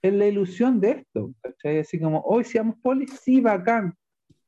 [0.00, 1.80] en la ilusión de esto, ¿cachai?
[1.80, 3.94] Así como, hoy seamos poli, sí, bacán,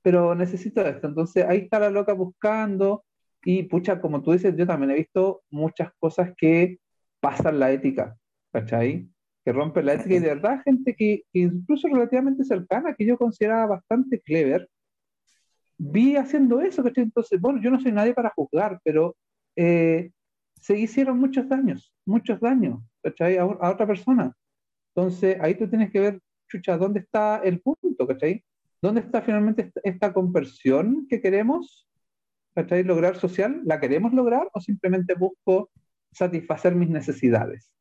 [0.01, 1.09] pero necesito esto.
[1.09, 3.05] Entonces ahí está la loca buscando
[3.45, 6.79] y pucha, como tú dices, yo también he visto muchas cosas que
[7.21, 8.16] pasan la ética,
[8.51, 9.11] ¿cachai?
[9.51, 13.19] Que rompen la ética y de verdad gente que, que incluso relativamente cercana, que yo
[13.19, 14.69] consideraba bastante clever,
[15.77, 17.03] vi haciendo eso, ¿cachai?
[17.03, 19.17] Entonces, bueno, yo no soy nadie para juzgar, pero
[19.57, 20.13] eh,
[20.55, 23.39] se hicieron muchos daños, muchos daños, ¿cachai?
[23.39, 24.33] A, otra persona.
[24.95, 28.45] Entonces, ahí tú tienes que ver, chucha, ¿dónde está el punto, ¿cachai?
[28.81, 31.89] ¿Dónde está finalmente esta, conversión que queremos,
[32.55, 32.85] ¿cachai?
[32.85, 35.71] Lograr social, ¿la queremos lograr o simplemente busco
[36.13, 37.73] satisfacer mis necesidades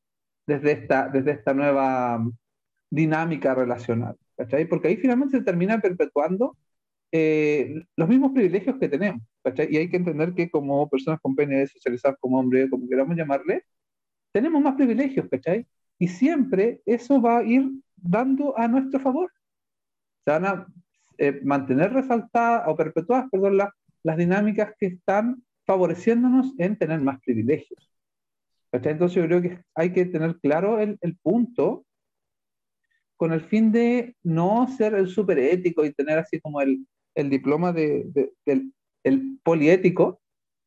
[0.49, 2.25] desde esta, desde esta nueva
[2.89, 4.65] dinámica relacional, ¿cachai?
[4.65, 6.57] Porque ahí finalmente se termina perpetuando
[7.11, 9.21] eh, los mismos privilegios que tenemos,
[9.69, 13.63] Y hay que entender que como personas con pene socializadas como hombre, como queramos llamarle,
[14.31, 15.67] tenemos más privilegios, ¿cachai?
[15.99, 19.31] Y siempre eso va a ir dando a nuestro favor.
[20.25, 20.67] Se van a
[21.17, 23.57] eh, mantener resaltadas o perpetuadas, perdón,
[24.03, 27.89] las dinámicas que están favoreciéndonos en tener más privilegios.
[28.71, 31.85] Entonces yo creo que hay que tener claro el, el punto
[33.17, 37.29] con el fin de no ser el súper ético y tener así como el, el
[37.29, 40.21] diploma de, del el poliético,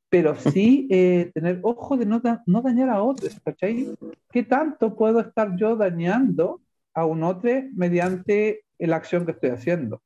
[0.08, 3.88] pero sí eh, tener ojo de no, no, dañar a otros, ¿cachai?
[4.30, 6.60] ¿Qué tanto puedo estar yo dañando
[6.94, 10.02] a un otro mediante la acción que estoy haciendo?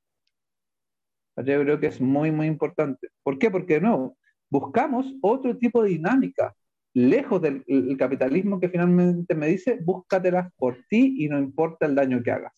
[1.37, 3.09] Yo creo que es muy, muy importante.
[3.23, 3.51] ¿Por qué?
[3.51, 4.17] Porque no,
[4.49, 6.55] buscamos otro tipo de dinámica,
[6.97, 7.63] lejos del
[7.99, 12.55] capitalismo que finalmente me dice, búscatelas por ti y no importa el daño que hagas.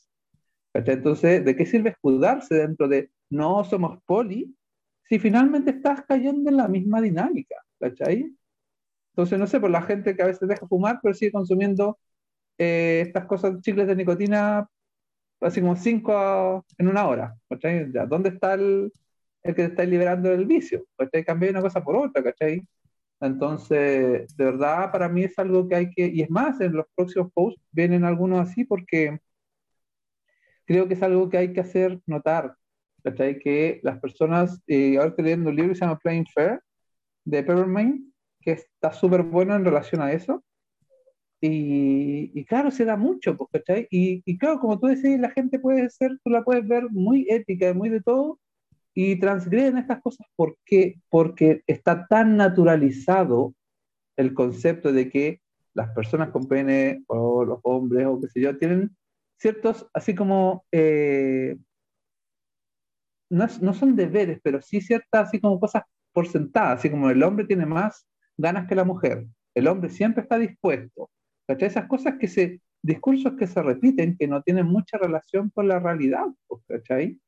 [0.73, 4.55] Entonces, ¿de qué sirve escudarse dentro de no somos poli
[5.09, 7.57] si finalmente estás cayendo en la misma dinámica?
[7.81, 8.33] ¿Cachai?
[9.13, 11.99] Entonces, no sé, por la gente que a veces deja fumar, pero sigue consumiendo
[12.59, 14.69] eh, estas cosas, chicles de nicotina,
[15.41, 17.37] así como cinco en una hora.
[17.49, 17.91] ¿cachai?
[18.09, 18.93] ¿Dónde está el,
[19.43, 20.87] el que está liberando el vicio?
[20.97, 21.25] ¿cachai?
[21.25, 22.63] Cambié una cosa por otra, ¿cachai?
[23.21, 26.87] Entonces, de verdad, para mí es algo que hay que, y es más, en los
[26.95, 29.19] próximos posts vienen algunos así porque
[30.65, 32.55] creo que es algo que hay que hacer notar,
[33.03, 33.39] ¿cachai?
[33.39, 36.61] Que las personas, eh, ahora estoy leyendo un libro que se llama Playing Fair,
[37.25, 40.45] de Peppermint, que está súper bueno en relación a eso.
[41.41, 43.87] Y, y, claro, se da mucho, pues, ¿cachai?
[43.91, 47.27] Y, y, claro, como tú decís, la gente puede ser, tú la puedes ver muy
[47.29, 48.41] ética, muy de todo,
[49.01, 50.27] y transgreden estas cosas.
[50.35, 51.01] ¿Por qué?
[51.09, 53.55] Porque está tan naturalizado
[54.17, 55.41] el concepto de que
[55.73, 58.97] las personas con pene, o los hombres, o qué sé yo, tienen
[59.37, 61.57] ciertos, así como, eh,
[63.31, 67.23] no, no, son deberes, pero sí ciertas, así como cosas por sentadas, así como el
[67.23, 68.05] hombre tiene más
[68.37, 71.09] ganas que la mujer, el hombre siempre está dispuesto,
[71.47, 71.69] ¿cachai?
[71.69, 75.79] Esas cosas que se, discursos que se repiten, que no tienen mucha relación con la
[75.79, 77.21] realidad, pues, ¿cachai?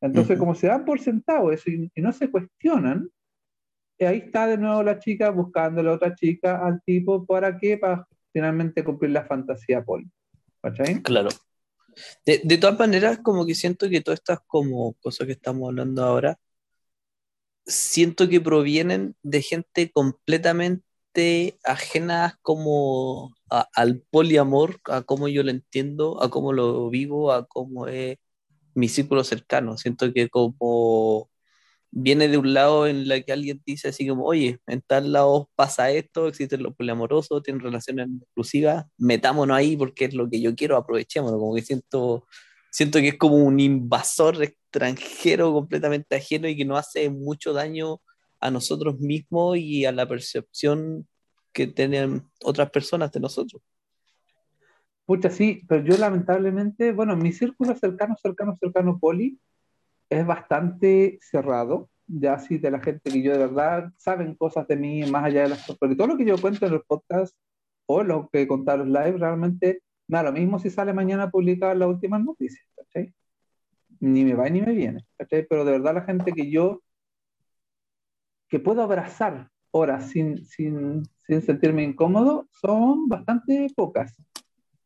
[0.00, 3.08] Entonces, como se dan por sentado eso y, no se cuestionan,
[4.00, 7.78] ahí está de nuevo la chica buscando a la otra chica al tipo, ¿para qué?
[7.78, 10.10] Para finalmente cumplir la fantasía poli.
[10.62, 11.02] ¿Cachai?
[11.02, 11.30] Claro.
[12.26, 16.04] De, de, todas maneras, como que siento que todas estas como cosas que estamos hablando
[16.04, 16.38] ahora,
[17.64, 26.22] siento que provienen de gente completamente ajena como al poliamor, a cómo yo lo entiendo,
[26.22, 28.18] a cómo lo vivo, a cómo es
[28.76, 29.76] mi círculo cercano.
[29.78, 31.30] Siento que como
[31.90, 35.50] viene de un lado en la que alguien dice así como, oye, en tal lado
[35.56, 40.54] pasa esto, existen los poliamorosos, tienen relaciones exclusivas, metámonos ahí porque es lo que yo
[40.54, 42.26] quiero, aprovechémonos, como que siento,
[42.70, 48.00] siento que es como un invasor extranjero completamente ajeno y que nos hace mucho daño
[48.40, 51.08] a nosotros mismos y a la percepción
[51.52, 53.62] que tienen otras personas de nosotros.
[55.06, 59.38] Pucha, sí, pero yo lamentablemente, bueno, mi círculo cercano, cercano, cercano, poli,
[60.10, 64.76] es bastante cerrado, ya así de la gente que yo de verdad saben cosas de
[64.76, 67.36] mí, más allá de las cosas, porque todo lo que yo cuento en los podcasts
[67.86, 71.88] o lo que he los live, realmente, nada, lo mismo si sale mañana publicada las
[71.88, 73.14] últimas noticias, ¿cachai?
[74.00, 75.46] Ni me va ni me viene, ¿cachai?
[75.48, 76.82] Pero de verdad la gente que yo,
[78.48, 84.16] que puedo abrazar horas sin, sin, sin sentirme incómodo, son bastante pocas.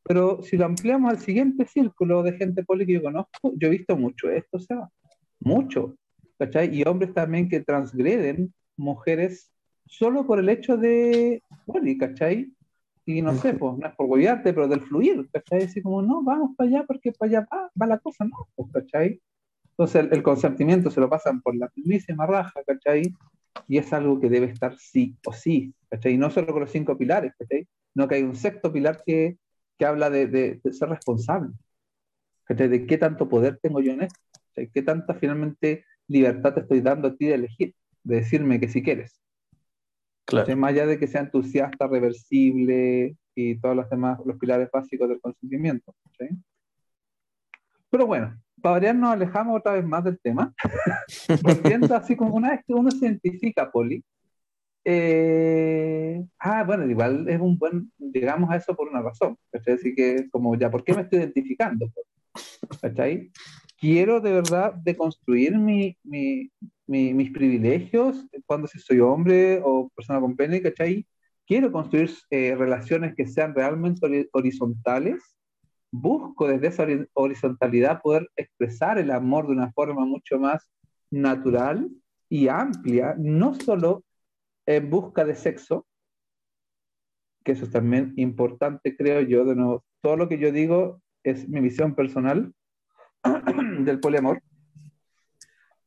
[0.04, 3.70] Pero si lo ampliamos al siguiente círculo de gente poli que yo conozco, yo he
[3.70, 4.88] visto mucho esto, o sea,
[5.40, 5.96] mucho,
[6.38, 6.74] ¿cachai?
[6.74, 9.50] Y hombres también que transgreden mujeres
[9.86, 12.52] solo por el hecho de poli, ¿cachai?
[13.06, 15.64] Y no sé, pues, no es por gobiarte, pero del fluir, ¿cachai?
[15.64, 18.70] Así como, no, vamos para allá porque para allá va, va la cosa, no, pues,
[18.72, 19.20] ¿cachai?
[19.70, 23.14] Entonces el, consentimiento se lo pasan por la misma raja, ¿cachai?
[23.66, 26.14] Y es algo que debe estar sí o sí, ¿cachai?
[26.14, 27.66] Y no solo con los cinco pilares, ¿cachai?
[27.94, 29.38] No que hay un sexto pilar que
[29.81, 31.55] que habla de, de, ser responsable,
[32.51, 34.21] de qué tanto poder tengo yo en esto,
[34.75, 38.83] qué tanta finalmente libertad te estoy dando a ti de elegir, de decirme que si
[38.83, 39.19] quieres.
[40.27, 40.55] Claro.
[40.59, 45.19] Más allá de que sea entusiasta, reversible y todos los demás, los pilares básicos del
[45.19, 45.95] consentimiento.
[47.88, 50.53] Pero bueno, para variar nos alejamos otra vez más del tema,
[51.43, 54.05] volviendo así como una vez que uno se identifica, Poli,
[54.85, 60.29] eh, ah, bueno, igual es un buen, digamos a eso por una razón, Así que
[60.31, 61.90] como ya, ¿por qué me estoy identificando?
[62.81, 63.31] ¿Cachai?
[63.79, 66.51] Quiero de verdad deconstruir mi, mi,
[66.87, 71.07] mis privilegios cuando si soy hombre o persona con pene, ¿cachai?
[71.47, 75.37] Quiero construir eh, relaciones que sean realmente horizontales.
[75.90, 80.71] Busco desde esa horizontalidad poder expresar el amor de una forma mucho más
[81.11, 81.90] natural
[82.29, 84.05] y amplia, no solo
[84.76, 85.87] en busca de sexo,
[87.44, 91.48] que eso es también importante, creo yo, de nuevo, todo lo que yo digo es
[91.48, 92.54] mi visión personal
[93.80, 94.42] del poliamor.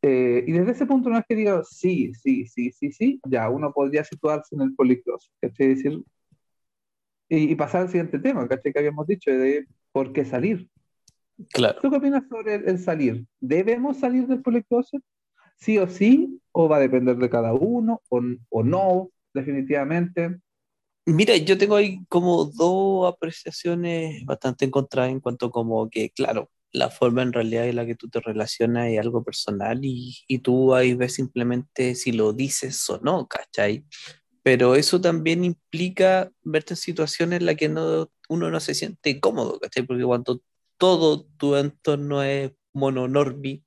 [0.02, 3.50] Eh, y desde ese punto no es que diga sí, sí, sí, sí, sí, ya
[3.50, 6.04] uno podría situarse en el policross, Decir,
[7.30, 8.74] y, pasar al siguiente tema, ¿cachai?
[8.74, 10.69] Que habíamos dicho, de por qué salir.
[11.54, 11.80] Claro.
[11.82, 13.26] ¿Tú qué opinas sobre el, salir?
[13.39, 14.91] ¿Debemos salir del policross?
[15.58, 16.42] ¿Sí o sí?
[16.52, 18.02] ¿O va a depender de cada uno?
[18.10, 19.10] ¿O, o no?
[19.34, 20.39] Definitivamente.
[21.06, 26.89] Mira, yo tengo ahí como dos apreciaciones bastante encontradas en cuanto como que, claro, la
[26.89, 30.74] forma en realidad en la que tú te relacionas es algo personal y, y tú
[30.74, 33.86] ahí ves simplemente si lo dices o no, ¿cachai?
[34.44, 39.20] Pero eso también implica verte en situaciones en las que no, uno no se siente
[39.20, 39.84] cómodo, ¿cachai?
[39.84, 40.42] Porque cuando
[40.78, 43.63] todo tu entorno es mononormi,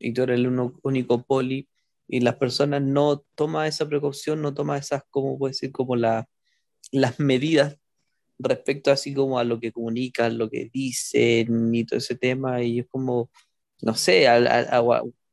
[0.00, 1.68] y tú eres el único poli,
[2.08, 6.28] y las personas no toman esa precaución, no toman esas, como puede decir, como la,
[6.90, 7.78] las medidas
[8.38, 12.80] respecto así como a lo que comunican, lo que dicen y todo ese tema, y
[12.80, 13.30] es como,
[13.82, 14.26] no sé,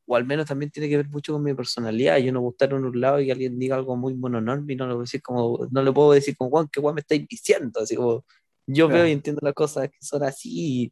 [0.10, 2.78] o al menos también tiene que ver mucho con mi personalidad, yo no gusta estar
[2.78, 5.82] en un lado y alguien diga algo muy mononorme y no, lo decir como, no
[5.82, 7.80] le puedo decir como, Juan, ¿qué Juan me estáis diciendo?
[7.82, 8.26] Así como,
[8.68, 10.50] yo veo y entiendo las cosas que son así
[10.84, 10.92] y,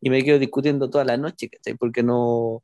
[0.00, 1.74] y me quedo discutiendo toda la noche, ¿cachai?
[1.74, 2.62] Porque no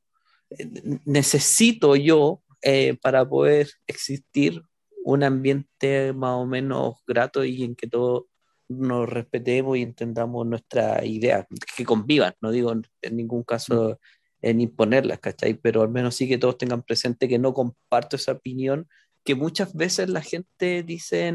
[1.04, 4.62] necesito yo eh, para poder existir
[5.04, 8.24] un ambiente más o menos grato y en que todos
[8.68, 13.98] nos respetemos y entendamos nuestras ideas, que convivan, no digo en ningún caso
[14.42, 15.54] en imponerlas, ¿cachai?
[15.54, 18.88] Pero al menos sí que todos tengan presente que no comparto esa opinión,
[19.24, 21.32] que muchas veces la gente dice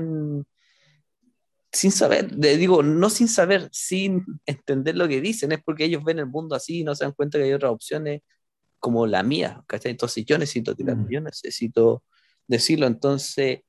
[1.72, 6.20] sin saber, digo, no sin saber, sin entender lo que dicen, es porque ellos ven
[6.20, 8.22] el mundo así y no se dan cuenta que hay otras opciones
[8.86, 9.90] como la mía, ¿cachai?
[9.94, 11.08] Entonces yo necesito tirar, mm.
[11.10, 12.04] yo necesito
[12.46, 13.62] decirlo, entonces,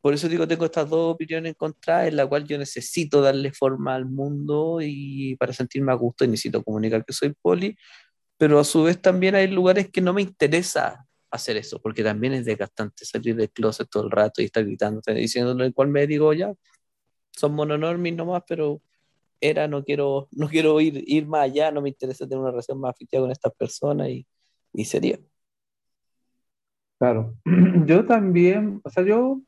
[0.00, 3.94] por eso digo, tengo estas dos opiniones encontradas en la cual yo necesito darle forma
[3.94, 7.76] al mundo y para sentirme a gusto y necesito comunicar que soy poli,
[8.36, 12.32] pero a su vez también hay lugares que no me interesa hacer eso, porque también
[12.32, 16.04] es desgastante salir del closet todo el rato y estar gritando, diciéndole el cual me
[16.08, 16.52] digo, ya,
[17.30, 18.82] son mononormis nomás, pero
[19.40, 22.80] era, no quiero, no quiero ir, ir más allá, no me interesa tener una relación
[22.80, 24.26] más afectiva con estas personas y
[24.74, 25.18] y sería.
[26.98, 27.34] Claro,
[27.86, 29.40] yo también, o sea, yo,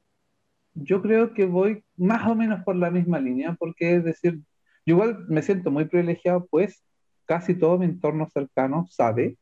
[0.74, 4.40] yo creo que voy más o menos por la misma línea, porque es decir,
[4.86, 6.82] yo igual me siento muy privilegiado, pues
[7.24, 9.36] casi todo mi entorno cercano sabe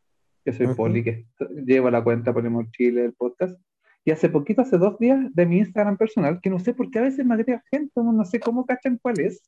[0.44, 1.27] que soy poli, que
[1.66, 3.59] llevo la cuenta Ponemos Chile, el podcast,
[4.05, 6.99] y hace poquito, hace dos días, de mi Instagram personal, que no sé por qué
[6.99, 9.42] a veces me agrega gente, no, sé cómo cachan cuál es,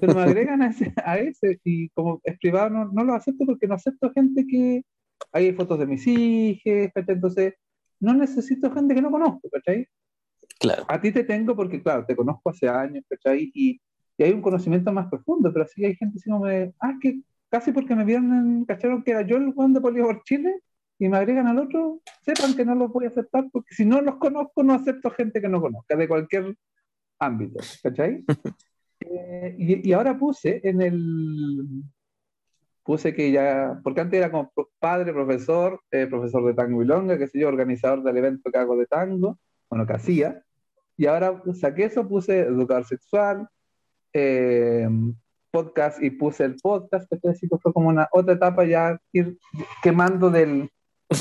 [0.00, 3.44] pero me agregan a ese, a ese y como es privado no, no lo acepto
[3.44, 4.84] porque no acepto gente que,
[5.32, 7.54] hay fotos de mis hijas, Entonces,
[8.00, 9.86] no necesito gente que no conozco, ¿cachai?
[10.58, 10.84] Claro.
[10.88, 13.50] A ti te tengo porque, claro, te conozco hace años, ¿cachai?
[13.54, 13.80] Y,
[14.16, 17.20] y hay un conocimiento más profundo, pero sí hay gente así como de, ah, que
[17.50, 20.60] casi porque me vieron, cacharon que era yo el Juan de por Chile
[20.98, 24.00] y me agregan al otro, sepan que no los voy a aceptar porque si no
[24.00, 26.56] los conozco, no acepto gente que no conozca, de cualquier
[27.18, 28.24] ámbito, ¿cachai?
[28.98, 31.84] Eh, y, y, ahora puse en el,
[32.86, 37.18] puse que ya, porque antes era como padre, profesor, eh, profesor de tango y longa,
[37.18, 40.42] que sé yo, organizador del evento que hago de tango, bueno, que hacía,
[40.96, 43.48] y ahora saqué eso, puse educador sexual,
[44.12, 44.88] eh,
[45.50, 49.36] podcast y puse el podcast, que así que fue como una otra etapa ya ir
[49.82, 50.70] quemando del,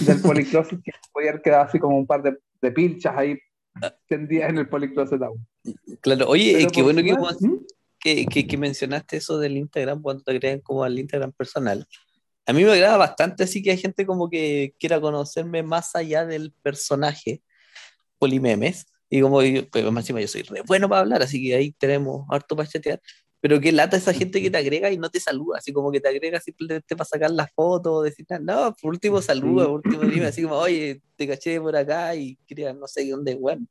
[0.05, 3.39] del policloset, que podía haber quedado así como un par de, de pilchas ahí
[4.07, 5.45] tendidas en el policloset aún.
[6.01, 7.65] Claro, oye, qué bueno que, ¿Mm?
[8.05, 11.87] Que, mencionaste eso del Instagram cuando te crean como al Instagram personal.
[12.45, 16.25] A mí me agrada bastante, así que hay gente como que quiera conocerme más allá
[16.25, 17.41] del personaje
[18.19, 18.85] Polimemes.
[19.09, 21.71] Y como yo, pues más encima yo soy re bueno para hablar, así que ahí
[21.71, 23.01] tenemos harto para chatear.
[23.41, 25.99] Pero qué lata esa gente que te agrega y no te saluda, así como que
[25.99, 30.25] te agrega simplemente para sacar la foto, decir, no, por último saluda, por último dime,
[30.27, 33.67] así como, oye, te caché por acá y quería, no sé dónde, bueno,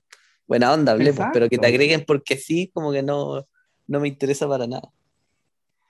[0.47, 3.44] buena onda, hablemos, pero que te agreguen porque sí, como que no,
[3.87, 4.90] no me interesa para nada.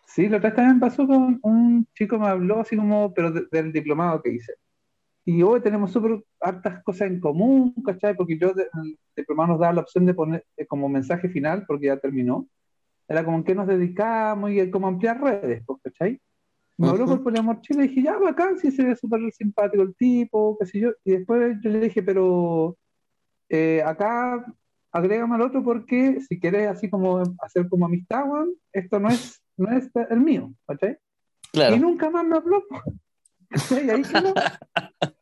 [0.07, 4.22] Sí, lo que también pasó con un chico me habló así como, pero del diplomado
[4.22, 4.54] que hice.
[5.24, 8.14] Y hoy tenemos súper hartas cosas en común, ¿cachai?
[8.14, 11.87] Porque yo, el diplomado nos daba la opción de poner eh, como mensaje final, porque
[11.87, 12.46] ya terminó.
[13.09, 16.20] Era como en qué nos dedicamos y como ampliar redes, pues, ¿cachai?
[16.76, 19.94] Me habló por Poliamor Chile y dije, ya, bacán, sí, se ve súper simpático el
[19.94, 20.90] tipo, qué sé yo.
[21.04, 22.76] Y después yo le dije, pero
[23.48, 24.44] eh, acá
[24.94, 28.24] agrégame al otro porque si quieres así como hacer como amistad,
[28.72, 30.96] esto no es, no es el mío, ¿cachai?
[31.52, 32.62] Y nunca más me habló.
[33.70, 34.35] Y ahí quedó.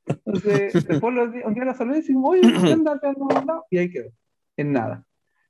[0.07, 4.11] Entonces, después los un día la saludé y decimos, oye, no, y ahí quedó,
[4.59, 5.05] en nada.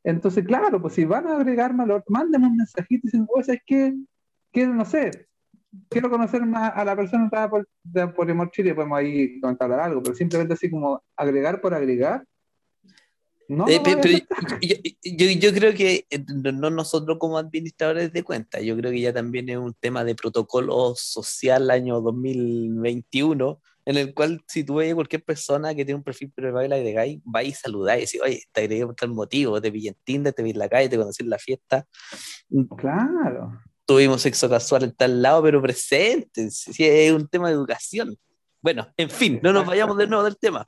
[0.05, 3.55] Entonces, claro, pues si van a agregarme al otro, mándenme un mensajito y dicen, oye,
[3.55, 3.95] es que
[4.53, 5.29] quiero, no sé,
[5.89, 7.69] quiero conocer más a la persona por,
[8.15, 12.25] Polimor Chile, podemos ahí comentar algo, pero simplemente así como agregar por agregar,
[13.69, 14.27] eh,
[15.03, 19.12] yo, yo, creo que eh, no nosotros como administradores de cuentas, yo creo que ya
[19.12, 24.94] también es un tema de protocolo social año 2021, en el cual si tú ves
[24.94, 28.23] cualquier persona que tiene un perfil privado y la agregáis, vais a saludar y decir,
[28.23, 30.88] oye, te agregué por tal motivo, te vi en Tinder, te vi en la calle,
[30.88, 31.87] te conocí en la fiesta.
[32.79, 33.61] Claro.
[33.85, 38.17] Tuvimos sexo casual en tal lado, pero presente, sí, es un tema de educación.
[38.63, 40.67] Bueno, en fin, no nos vayamos de nuevo del tema.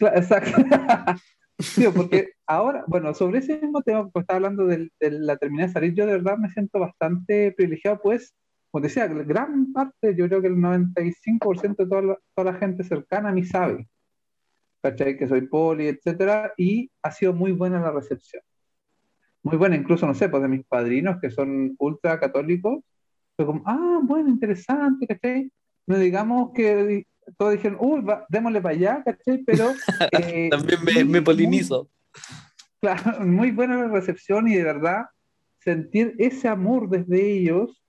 [0.00, 0.52] Exacto.
[1.84, 5.72] Sí, porque ahora, bueno, sobre ese mismo tema, pues estaba hablando de, la terminal de
[5.72, 8.34] salir, yo de verdad me siento bastante privilegiado, pues,
[8.70, 12.82] como decía, gran parte, yo creo que el 95% de toda la, toda la gente
[12.82, 13.86] cercana a mí sabe.
[14.84, 15.16] ¿cachai?
[15.16, 18.42] Que soy poli, etcétera, y ha sido muy buena la recepción.
[19.42, 22.84] Muy buena, incluso, no sé, pues de mis padrinos que son ultra católicos,
[23.36, 25.50] fue como, ah, bueno, interesante, ¿cachai?
[25.86, 29.42] No digamos que todos dijeron, uy, démosle para allá, ¿cachai?
[29.44, 29.72] Pero...
[30.12, 31.88] Eh, También me, me polinizo.
[32.80, 35.06] claro, muy buena la recepción y de verdad
[35.64, 37.82] sentir ese amor desde ellos,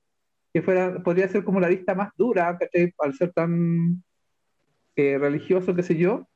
[0.53, 2.93] que fuera, podría ser como la vista más dura, ¿cachai?
[2.99, 4.01] Al ser tan
[4.95, 6.27] eh, religioso, qué sé yo,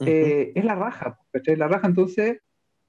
[0.00, 1.56] eh, es la raja, ¿cachai?
[1.56, 2.38] La raja, entonces,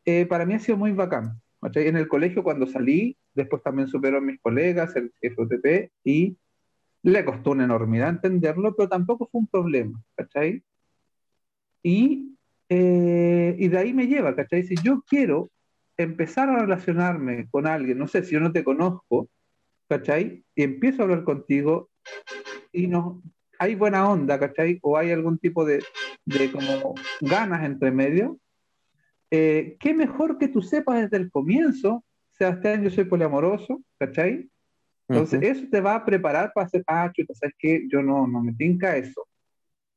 [0.06, 1.42] eh, para mí ha sido muy bacán.
[1.62, 1.88] ¿cachai?
[1.88, 6.38] En el colegio, cuando salí, después también superaron mis colegas, el FOTP, y
[7.04, 10.64] le costó una enormidad entenderlo, pero tampoco fue un problema, ¿cachai?
[11.82, 12.36] Y,
[12.68, 14.64] y de ahí me lleva, ¿cachai?
[14.64, 15.50] Si yo quiero
[15.98, 19.30] empezar a relacionarme con alguien, no sé, si yo no te conozco,
[19.88, 20.44] ¿cachai?
[20.56, 21.90] Y empiezo a hablar contigo
[22.72, 23.22] y no,
[23.58, 24.80] hay buena onda, ¿cachai?
[24.82, 25.84] O hay algún tipo de,
[26.26, 28.40] de como ganas entre medio,
[29.32, 34.50] eh, qué mejor que tú sepas desde el comienzo, Sebastián, yo soy poliamoroso, ¿cachai?
[35.10, 37.86] Entonces, eso te va a preparar para hacer, ah, chuta, ¿sabes qué?
[37.92, 39.28] Yo no, no me tinca eso.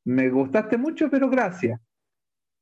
[0.04, 1.78] Me gustaste mucho, pero gracias.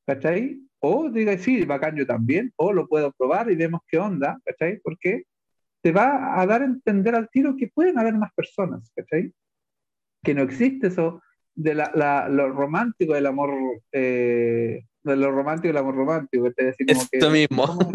[0.05, 0.61] ¿Cachai?
[0.81, 4.81] O diga, sí, bacán yo también, o lo puedo probar y vemos qué onda, ¿cachai?
[4.81, 5.25] Porque
[5.81, 9.33] te va a dar a entender al tiro que pueden haber más personas, ¿cachai?
[10.23, 11.23] que no existe eso
[11.55, 13.51] de la, lo romántico del amor,
[13.93, 17.67] eh, de lo romántico del amor romántico, Esto mismo.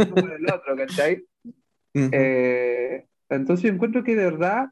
[1.98, 4.70] Eh, entonces yo encuentro que de verdad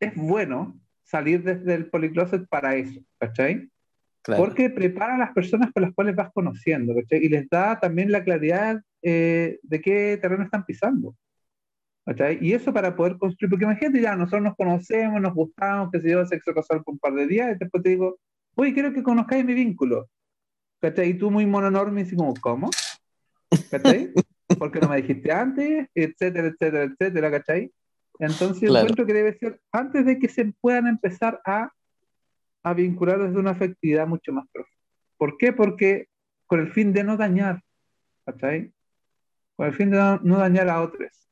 [0.00, 3.70] es bueno salir desde el policloset para eso, ¿cachai?
[4.24, 7.24] Porque prepara a las personas con las cuales vas conociendo, ¿cachai?
[7.24, 11.14] Y les da también la claridad eh, de qué terreno están pisando.
[12.40, 16.08] Y eso para poder construir, porque imagínate ya, nosotros nos conocemos, nos gustamos, que se
[16.08, 18.16] lleva sexo casual por un par de días, y después te digo,
[18.54, 20.08] oye, quiero que conozcáis mi vínculo.
[20.80, 21.10] ¿Cachai?
[21.10, 22.70] Y tú muy mononorme, y como, ¿cómo?
[23.70, 24.12] ¿Cachai?
[24.58, 27.72] Porque no me dijiste antes, etcétera, etcétera, etcétera, ¿cachai?
[28.18, 31.72] Entonces yo encuentro que debe ser antes de que se puedan empezar a,
[32.62, 34.76] a vincular desde una afectividad mucho más profunda.
[35.16, 35.52] ¿Por qué?
[35.52, 36.08] Porque
[36.46, 37.62] con el fin de no dañar,
[38.24, 38.72] ¿cachai?
[39.56, 41.26] Con el fin de no dañar a otros.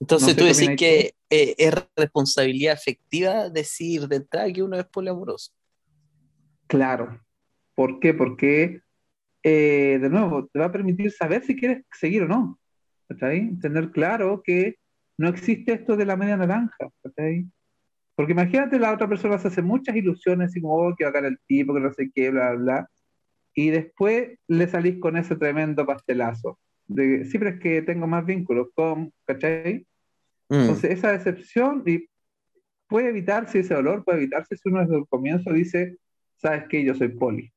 [0.00, 5.52] Entonces tú decís que eh, es responsabilidad efectiva decir de entrada que uno es poliamoroso.
[6.66, 7.20] Claro.
[7.74, 8.14] ¿Por qué?
[8.14, 8.82] Porque,
[9.44, 12.58] eh, de nuevo, te va a permitir saber si quieres seguir o no.
[13.20, 13.54] ahí?
[13.60, 14.76] Tener claro que
[15.18, 16.88] no existe esto de la media naranja.
[17.18, 17.46] ahí?
[18.16, 21.12] Porque imagínate, la otra persona se hace muchas ilusiones, y como, oh, que va a
[21.12, 22.90] caer el tipo, que no sé qué, bla, bla, bla.
[23.54, 26.58] Y después le salís con ese tremendo pastelazo.
[26.86, 29.86] De, sí, pero es que tengo más vínculos con, ¿cachai?
[30.48, 30.54] Mm.
[30.54, 32.06] Entonces, esa decepción y
[32.88, 35.98] puede evitarse ese dolor, puede evitarse si uno desde el comienzo dice,
[36.36, 37.52] sabes que yo soy poli.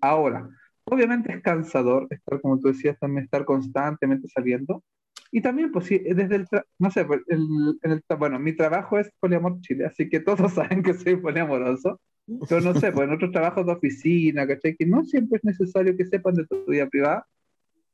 [0.00, 0.48] Ahora,
[0.84, 4.82] obviamente es cansador estar, como tú decías, también estar constantemente saliendo.
[5.30, 6.46] Y también, pues sí, desde el,
[6.78, 10.82] no sé, pues, el, el, bueno, mi trabajo es Poliamor Chile, así que todos saben
[10.82, 12.00] que soy poliamoroso.
[12.48, 14.76] Pero no sé, pues en otros trabajos de oficina, ¿cachai?
[14.76, 17.26] Que no siempre es necesario que sepan de tu vida privada.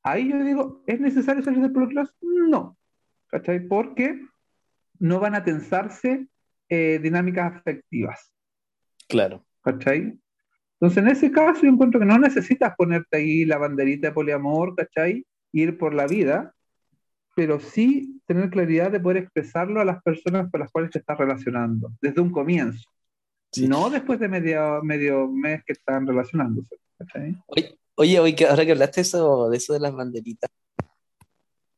[0.03, 2.14] Ahí yo digo, ¿es necesario salir del policlás?
[2.20, 2.78] No.
[3.28, 3.61] ¿cachai?
[3.61, 4.20] Porque
[4.99, 6.26] no van a tensarse
[6.68, 8.32] eh, dinámicas afectivas.
[9.09, 9.45] Claro.
[9.62, 10.18] ¿Cachai?
[10.81, 14.76] Entonces, en ese caso, yo encuentro que no necesitas ponerte ahí la banderita de poliamor,
[14.76, 15.26] ¿cachai?
[15.53, 16.55] Ir por la vida,
[17.35, 21.18] pero sí tener claridad de poder expresarlo a las personas con las cuales te estás
[21.18, 22.89] relacionando, desde un comienzo.
[23.57, 26.76] No después de medio, medio mes que están relacionándose.
[26.99, 27.37] ¿cachai?
[27.47, 30.51] Oye, oye, ahora que hablaste eso, de eso de las banderitas,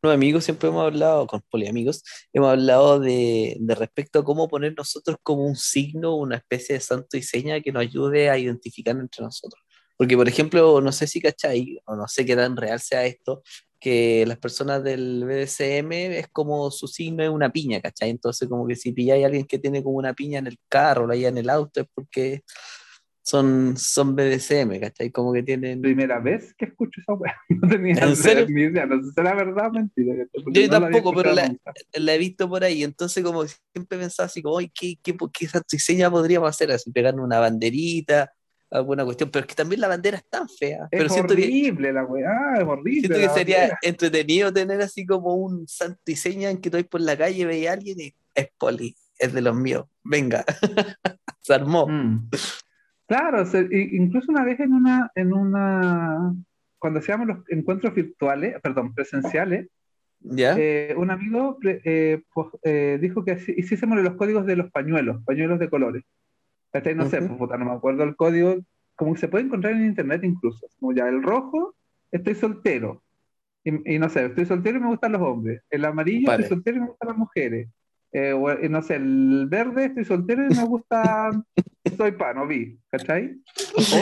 [0.08, 5.18] amigos siempre hemos hablado, con poliamigos, hemos hablado de, de, respecto a cómo poner nosotros
[5.22, 9.24] como un signo, una especie de santo y seña que nos ayude a identificar entre
[9.24, 9.62] nosotros.
[9.98, 13.42] Porque, por ejemplo, no sé si cachai, o no sé qué tan real sea esto,
[13.78, 18.10] que las personas del BDSM es como su signo es una piña, ¿cachai?
[18.10, 21.06] Entonces, como que si pilláis a alguien que tiene como una piña en el carro,
[21.06, 22.42] o allá en el auto, es porque
[23.22, 25.10] son, son BDSM, ¿cachai?
[25.10, 25.82] Como que tienen.
[25.82, 27.36] Primera vez que escucho esa weá.
[27.48, 27.94] No tenía
[28.48, 30.14] ni idea, no sé si la verdad o mentira.
[30.46, 31.54] Yo tampoco, pero la,
[31.94, 32.82] la, he visto por ahí.
[32.82, 36.72] Entonces, como siempre pensaba así, como, ¿qué, qué, qué diseña podríamos hacer?
[36.72, 38.32] Así, pegarnos una banderita,
[38.70, 39.30] alguna cuestión.
[39.30, 40.88] Pero es que también la bandera es tan fea.
[40.90, 43.08] Es pero horrible la weá, es horrible.
[43.08, 47.16] Siento que sería entretenido tener así como un santo diseño en que tú por la
[47.16, 49.84] calle, veis a alguien y es poli, es de los míos.
[50.02, 50.44] Venga,
[51.40, 51.86] se armó.
[51.86, 52.30] Mm.
[53.10, 56.32] Claro, incluso una vez en una, en una,
[56.78, 59.66] cuando hacíamos los encuentros virtuales, perdón, presenciales,
[60.20, 60.54] ¿Ya?
[60.56, 65.58] Eh, un amigo eh, pues, eh, dijo que hiciésemos los códigos de los pañuelos, pañuelos
[65.58, 66.04] de colores.
[66.94, 68.58] No sé, pues, no me acuerdo el código,
[68.94, 70.68] como que se puede encontrar en internet incluso.
[70.78, 71.74] Como ya el rojo,
[72.12, 73.02] estoy soltero.
[73.64, 75.62] Y, no sé, estoy soltero y me gustan los hombres.
[75.68, 77.68] El amarillo, estoy soltero y me gustan las mujeres.
[78.12, 81.30] Eh, no sé, el verde, estoy soltero y me gusta,
[81.96, 83.40] soy pan o vi, ¿cachai?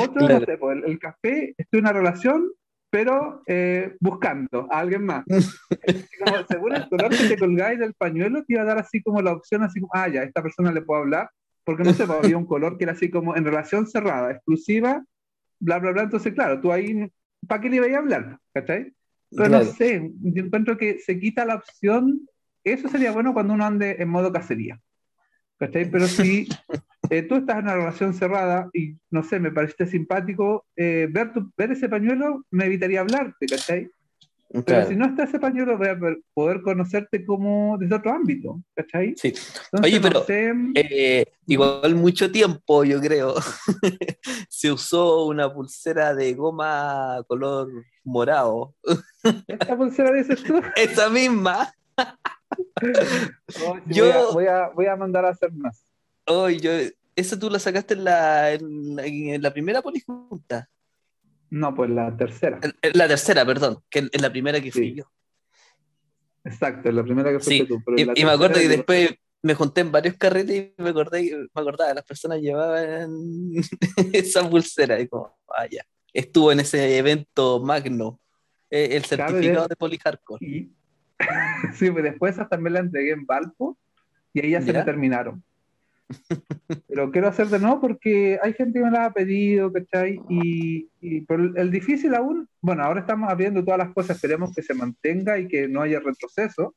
[0.01, 2.51] Otro, no sé, pues, el, café, estoy en una relación,
[2.91, 5.25] pero eh, buscando a alguien más.
[6.25, 9.21] como, según el color que te colgáis del pañuelo, te iba a dar así como
[9.21, 11.29] la opción, así como, ah, ya, esta persona le puedo hablar,
[11.65, 15.05] porque no sé, pues, había un color que era así como en relación cerrada, exclusiva,
[15.61, 16.03] bla, bla, bla.
[16.05, 17.13] Entonces, claro, tú ahí,
[17.47, 18.39] ¿para qué le ibas a hablar?
[18.55, 18.93] ¿cachai?
[19.31, 22.27] Pero no sé, yo encuentro que se quita la opción
[22.65, 24.81] eso sería bueno cuando uno ande en modo cacería.
[25.59, 25.91] ¿Cachai?
[25.91, 26.49] Pero si
[27.11, 31.33] eh, tú estás en una relación cerrada y, no sé, me pareciste simpático, eh, ver,
[31.57, 33.91] ver ese pañuelo me evitaría hablarte, ¿cachai?
[34.65, 35.99] Pero si no está ese pañuelo, voy a
[36.33, 39.15] poder conocerte como desde otro ámbito, ¿cachai?
[39.17, 39.35] Sí.
[39.83, 43.35] Oye, pero eh, igual mucho tiempo, yo creo,
[44.49, 47.69] se usó una pulsera de goma color
[48.05, 48.75] morado.
[49.47, 50.63] ¿Esa pulsera dices tú?
[50.77, 51.71] Esa misma.
[53.87, 55.85] Yo voy a, voy, a, mandar a hacer más.
[56.27, 56.71] Oh, yo,
[57.17, 60.69] ¿Esa tú la sacaste en la, en, la primera polijunta?
[61.51, 62.61] No, pues la tercera.
[62.95, 65.05] la tercera, perdón, que en la primera que fui yo.
[66.45, 67.83] Exacto, en la primera que fuiste tú.
[67.97, 69.11] y, me acuerdo que después
[69.43, 73.11] me junté en varios carretes y me acordé, me acordaba, las personas llevaban
[74.13, 78.21] esa pulsera y como, vaya, ah, estuvo en ese evento magno,
[78.71, 80.39] eh, el certificado de Policarco.
[81.75, 83.77] sí, pues después también la entregué en Valpo
[84.33, 85.43] y ahí ya se me terminaron.
[86.89, 90.21] Pero quiero hacer de nuevo porque hay gente que me la ha pedido, ¿cachai?
[90.29, 94.75] Y, y el, difícil aún, bueno, ahora estamos abriendo todas las cosas, esperemos que se
[94.75, 96.75] mantenga y que no haya retroceso.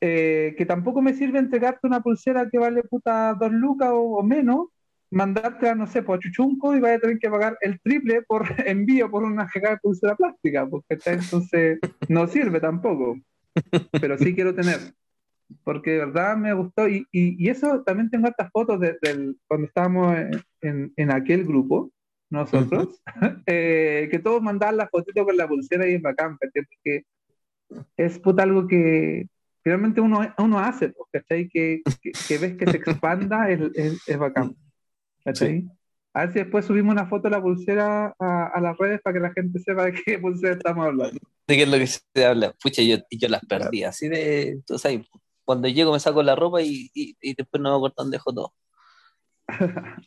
[0.00, 4.68] Eh, que tampoco me sirve entregarte una pulsera que vale puta dos lucas o menos
[5.10, 8.46] mandarte a, no sé, por Chuchunco y vaya a tener que pagar el triple por
[8.66, 11.78] envío por una jegada de pulsera plástica, porque entonces
[12.08, 13.18] no sirve tampoco.
[14.00, 14.78] Pero sí quiero tener,
[15.64, 16.88] porque de verdad me gustó.
[16.88, 18.96] Y, y, eso también tengo estas fotos de,
[19.46, 20.16] cuando estábamos
[20.60, 21.90] en, en, aquel grupo,
[22.30, 23.02] nosotros,
[23.46, 27.02] eh, que todos mandaban las fotitos con la pulsera y es bacán, porque
[27.96, 29.26] es puta algo que
[29.62, 31.48] finalmente uno, uno hace, ¿cachai?
[31.48, 34.54] Que, que, que ves que se expanda, es, es, es bacán.
[36.14, 39.20] A ver si después subimos una foto de la pulsera a, las redes para que
[39.20, 41.18] la gente sepa de qué pulsera estamos hablando.
[41.46, 42.54] De qué es lo que se habla.
[42.62, 43.84] Pucha, yo, yo las perdí.
[43.84, 44.60] Así de.
[45.44, 48.54] cuando llego me saco la ropa y, y, después no me acuerdo dónde dejo todo.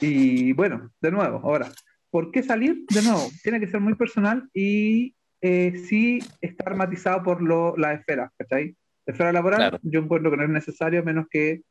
[0.00, 1.70] y, bueno, de nuevo, ahora,
[2.10, 2.84] ¿por qué salir?
[2.88, 7.94] De nuevo, tiene que ser muy personal y eh, sí estar matizado por lo, la
[7.94, 8.76] esfera, ¿cachai?
[9.04, 11.62] esfera laboral, yo encuentro que no es necesario menos que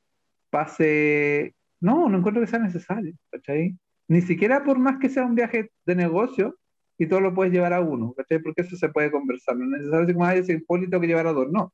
[0.49, 3.77] pase no, no encuentro que sea necesario, ¿cachai?
[4.07, 6.57] Ni siquiera por más que sea un viaje de negocio
[6.97, 8.39] y todo lo puedes llevar a uno, ¿cachai?
[8.39, 9.57] Porque eso se puede conversar.
[9.57, 11.73] No es necesario como hay ese Hipólito que llevar a dos, no.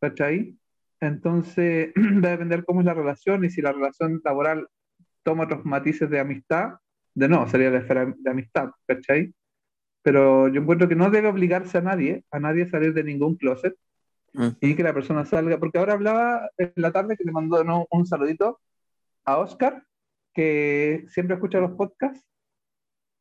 [0.00, 0.56] ¿cachai?
[1.00, 1.92] Entonces,
[2.24, 4.68] va a depender cómo es la relación y si la relación laboral
[5.22, 6.74] toma otros matices de amistad,
[7.14, 9.34] de no, sería la esfera de amistad, ¿cachai?
[10.02, 13.36] Pero yo encuentro que no debe obligarse a nadie, a nadie a salir de ningún
[13.36, 13.76] closet
[14.32, 14.48] mm.
[14.60, 18.06] y que la persona salga, porque ahora hablaba en la tarde que le mandó un
[18.06, 18.60] saludito
[19.24, 19.84] a Oscar,
[20.34, 22.26] que siempre escucha los podcasts,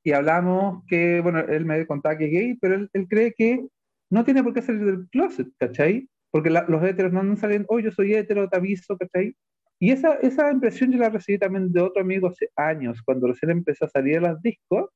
[0.03, 3.65] y hablamos que, bueno, él me contaba que es gay, pero él, cree que
[4.09, 6.09] no tiene por qué salir del closet, ¿cachai?
[6.31, 9.35] Porque los heteros no saliendo, oh, yo soy hetero, te aviso, ¿cachai?
[9.77, 13.51] Y esa, esa impresión yo la recibí también de otro amigo hace años, cuando recién
[13.51, 14.89] empezó a salir a las discos,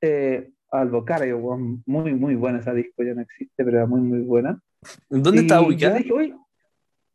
[0.00, 4.60] eh, Albocara, muy, muy buena esa disco, ya no existe, pero era muy, muy buena.
[5.08, 6.00] ¿Dónde está ubicada?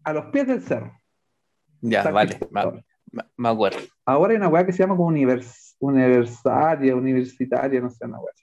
[0.03, 0.97] a los pies del cerro.
[1.82, 2.86] Ya, vale, vale.
[3.12, 3.80] Me acuerdo.
[4.05, 8.34] Ahora hay una weá que se llama como univers, universitaria, universitaria, no sé, una weá.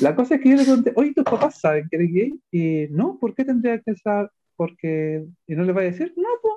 [0.00, 2.40] La cosa es que yo le pregunté, oye, ¿tus papás saben que eres gay?
[2.50, 4.30] Y no, ¿por qué tendría que saber?
[4.56, 6.54] Porque, y no le va a decir, no, pues,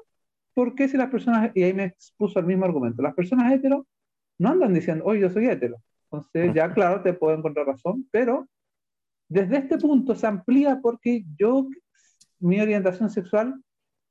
[0.53, 3.85] ¿por qué si las personas, y ahí me expuso el mismo argumento, las personas heteros
[4.37, 5.77] no andan diciendo, oye, yo soy hetero.
[6.05, 8.47] Entonces, ya claro, te puedo encontrar razón, pero
[9.27, 11.67] desde este punto se amplía porque yo,
[12.39, 13.61] mi orientación sexual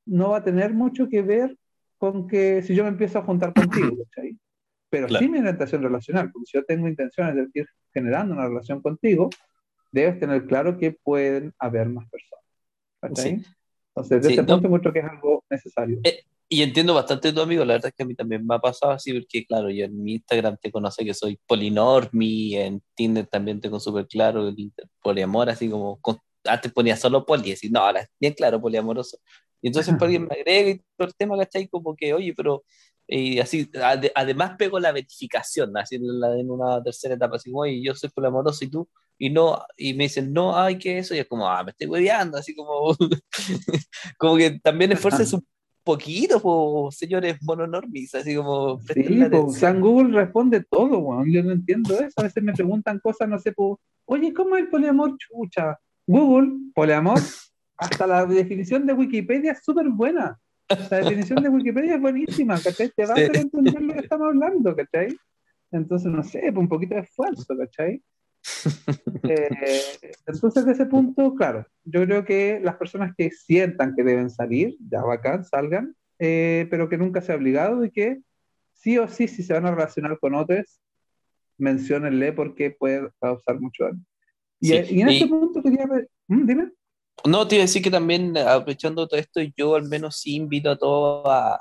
[0.07, 1.57] no va a tener mucho que ver
[2.05, 4.37] con que si yo me empiezo a juntar contigo, ¿cachai?
[4.91, 8.83] Pero sí mi orientación relacional, porque si yo tengo intenciones de ir generando una relación
[8.83, 9.31] contigo,
[9.91, 12.45] debes tener claro que pueden haber más personas.
[13.01, 13.45] ¿cachai?
[13.89, 15.99] Entonces, desde ese punto encuentro que es algo necesario.
[16.05, 18.59] Eh, y entiendo bastante tu amigo, la verdad es que a mí también me ha
[18.59, 23.27] pasado así, porque claro, yo en mi Instagram te conoce que soy polinormi, en Tinder
[23.27, 25.99] también tengo súper claro el poliamor, así como
[26.45, 29.19] antes ponía solo poli, y no, ahora es bien claro poliamoroso.
[29.65, 31.67] Y entonces por alguien me agrega y todo el tema, ¿cachai?
[31.69, 32.65] Como que, oye, pero
[33.09, 33.71] Y así,
[34.15, 38.69] además pego la verificación, así en una tercera etapa, así como, yo soy poliamoroso y
[38.69, 38.87] tú,
[39.19, 41.15] y no, y me dicen, no, ay, ¿qué es eso?
[41.15, 42.95] Y es como, ah, me estoy hueveando, así como,
[44.19, 45.47] como que también esfuerces un
[45.83, 48.81] poquito, pues, señores mononormis, así como...
[48.83, 53.01] Sí, o sea, Google responde todo, weón, yo no entiendo eso, a veces me preguntan
[53.01, 55.17] cosas, no sé, pues, oye, ¿cómo es el poliamor?
[55.17, 57.21] Chucha, Google, poliamor,
[57.77, 60.39] hasta la definición de Wikipedia es súper buena.
[60.69, 62.91] La definición de Wikipedia es buenísima, ¿cachai?
[62.91, 65.17] Te va a hacer entender lo que estamos hablando, ¿cachai?
[65.71, 68.03] Entonces, no sé, pues un poquito de esfuerzo, ¿cachai?
[69.27, 74.29] Eh, entonces, de ese punto, claro, yo creo que las personas que sientan que deben
[74.29, 78.21] salir, ya bacán, salgan, eh, pero que nunca se ha obligado y que
[78.75, 80.79] sí o sí, si se van a relacionar con otros,
[81.57, 84.05] menciónenle porque puede causar mucho daño.
[84.61, 86.47] Y, en ese punto quería ver, ¿Mm?
[86.47, 86.71] dime.
[87.27, 90.71] No, te iba a decir que también, aprovechando todo esto, yo al menos sí invito
[90.71, 91.61] a todos a,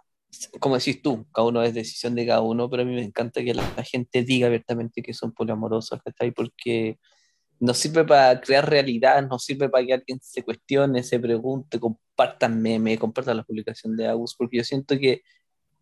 [0.59, 3.43] como decís tú, cada uno es decisión de cada uno, pero a mí me encanta
[3.43, 6.31] que la, gente diga abiertamente que son poliamorosos, ¿cachai?
[6.31, 6.97] Porque
[7.59, 12.61] nos sirve para crear realidad, nos sirve para que alguien se cuestione, se pregunte, compartan
[12.61, 15.21] memes, compartan la publicación de Agus, porque yo siento que,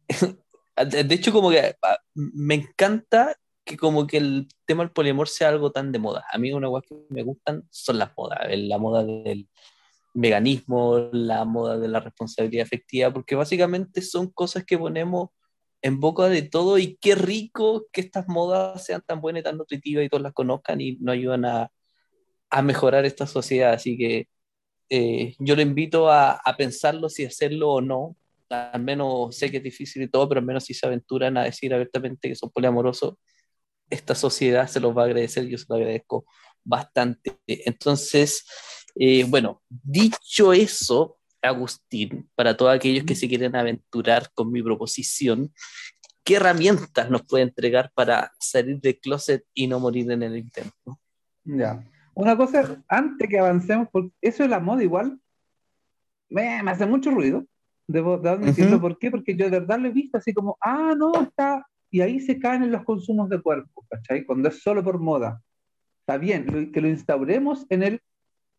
[0.77, 5.49] de hecho, como que ah, me encanta que como que el tema del poliamor sea
[5.49, 6.25] algo tan de moda.
[6.31, 9.47] A mí una cosa que me gustan son las modas, la moda del
[10.13, 15.29] veganismo, la moda de la responsabilidad afectiva, porque básicamente son cosas que ponemos
[15.81, 19.57] en boca de todo y qué rico que estas modas sean tan buenas y tan
[19.57, 21.71] nutritivas y todos las conozcan y nos ayudan a,
[22.49, 23.73] a mejorar esta sociedad.
[23.73, 24.27] Así que
[24.89, 28.15] eh, yo le invito a, a, pensarlo si hacerlo o no.
[28.49, 31.45] Al menos sé que es difícil y todo, pero al menos si se aventuran a
[31.45, 33.15] decir abiertamente que son poliamorosos,
[33.91, 36.25] esta sociedad se los va a agradecer, yo se lo agradezco
[36.63, 37.37] bastante.
[37.45, 38.45] Entonces,
[38.95, 45.51] eh, bueno, dicho eso, Agustín, para todos aquellos que se quieren aventurar con mi proposición,
[46.23, 50.99] ¿qué herramientas nos puede entregar para salir del closet y no morir en el intento?
[51.43, 51.83] Ya.
[52.13, 55.19] Una cosa, antes que avancemos, porque eso de la moda igual
[56.29, 57.45] me, hace mucho ruido.
[57.87, 58.79] Debo, admitirlo.
[58.79, 59.11] ¿Por qué?
[59.11, 62.39] Porque yo de verdad lo he visto así como, ah, no, está y ahí se
[62.39, 64.25] caen en los consumos de cuerpo, ¿cachai?
[64.25, 65.41] Cuando es solo por moda.
[65.99, 68.01] Está bien, que lo instauremos en el,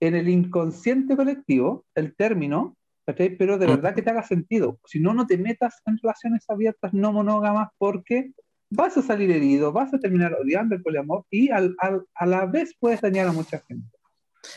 [0.01, 2.77] en el inconsciente colectivo, el término,
[3.07, 3.35] ¿cachai?
[3.37, 4.79] Pero de verdad que te haga sentido.
[4.85, 8.33] Si no, no te metas en relaciones abiertas no monógamas porque
[8.69, 12.45] vas a salir herido, vas a terminar odiando el poliamor y al, al, a la
[12.45, 13.97] vez puedes dañar a mucha gente.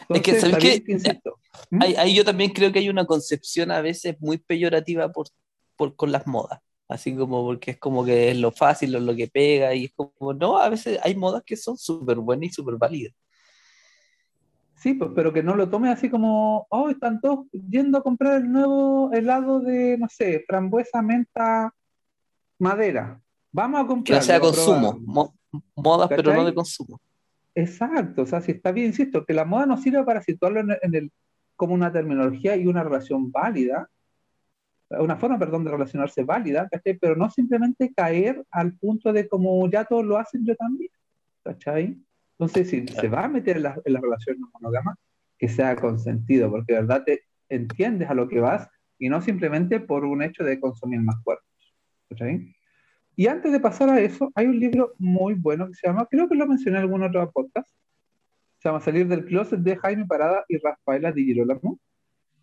[0.10, 0.84] es que, ¿sabes qué?
[1.72, 1.82] ¿Mm?
[1.82, 5.28] Ahí, yo también creo que hay una concepción a veces muy peyorativa por,
[5.78, 9.16] por, con las modas así como porque es como que es lo fácil, o lo
[9.16, 12.54] que pega, y es como, no, a veces hay modas que son súper buenas y
[12.54, 13.14] súper válidas.
[14.76, 18.42] Sí, pues, pero que no lo tome así como, oh, están todos yendo a comprar
[18.42, 21.74] el nuevo helado de, no sé, frambuesa, menta,
[22.60, 23.20] madera.
[23.52, 24.20] Vamos a comprar.
[24.20, 25.00] Que sea consumo,
[25.76, 27.02] modas, pero no de consumo.
[27.56, 30.94] Exacto, o sea, si está bien, insisto, que la moda no sirve para situarlo en
[30.94, 31.12] el,
[31.56, 33.90] como una terminología y una relación válida,
[34.90, 36.98] una forma, perdón, de relacionarse válida, ¿cachai?
[36.98, 40.92] Pero no simplemente caer al punto de como ya todos lo hacen, yo también,
[41.44, 41.98] ¿cachai?
[42.38, 44.96] Entonces, si se va a meter en la, en la relación no monógama,
[45.38, 49.80] que sea consentido, porque de verdad te entiendes a lo que vas y no simplemente
[49.80, 51.74] por un hecho de consumir más cuerpos,
[52.10, 52.56] ¿cachai?
[53.16, 56.28] Y antes de pasar a eso, hay un libro muy bueno que se llama, creo
[56.28, 57.70] que lo mencioné en algún otro podcast,
[58.58, 61.80] se llama Salir del Closet de Jaime Parada y Rafaela Di Girolamo,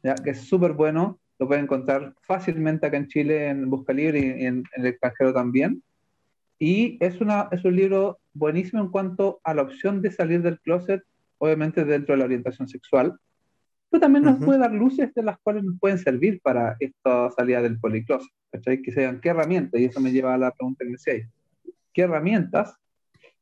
[0.03, 0.15] ¿ya?
[0.15, 4.47] que es súper bueno, lo pueden encontrar fácilmente acá en Chile en Busca Libre y
[4.47, 5.83] en, el extranjero también.
[6.57, 10.61] Y es, una, es un libro buenísimo en cuanto a la opción de salir del
[10.61, 11.03] closet,
[11.39, 13.19] obviamente dentro de la orientación sexual,
[13.91, 17.61] pero también nos puede dar luces de las cuales nos pueden servir para esta salida
[17.61, 18.31] del policloset,
[18.63, 21.29] Que sean qué herramientas, y eso me lleva a la pregunta que decía
[21.93, 22.77] ¿Qué herramientas?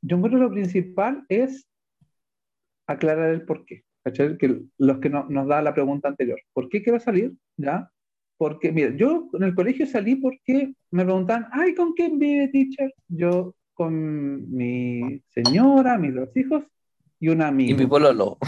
[0.01, 1.68] Yo creo que lo principal es
[2.86, 3.66] aclarar el por
[4.05, 4.36] qué.
[4.38, 7.32] Que los que nos da la pregunta anterior, ¿por qué quiero salir?
[7.57, 7.90] ¿Ya?
[8.36, 12.94] Porque, mira, yo en el colegio salí porque me preguntan, ay, ¿con quién vive, teacher?
[13.09, 16.64] Yo con mi señora, mis dos hijos
[17.18, 17.72] y un amigo.
[17.72, 18.38] Y mi pololo.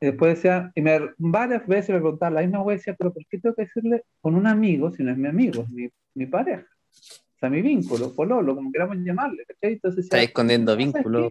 [0.00, 3.24] Y después decía, y me, varias veces me preguntaban la misma vez, decía, pero ¿por
[3.26, 6.26] qué tengo que decirle con un amigo si no es mi amigo, es mi, mi
[6.26, 6.66] pareja?
[6.66, 9.74] O sea, mi vínculo, pololo, como queramos llamarle, ¿cachai?
[9.74, 11.30] Entonces, Está escondiendo vínculo,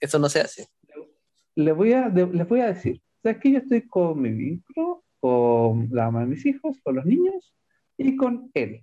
[0.00, 0.66] Eso no se hace
[1.54, 5.88] les voy a, les voy a decir, ¿sabes que Yo estoy con mi vínculo, con
[5.92, 7.54] la mamá de mis hijos, con los niños
[7.96, 8.82] y con él.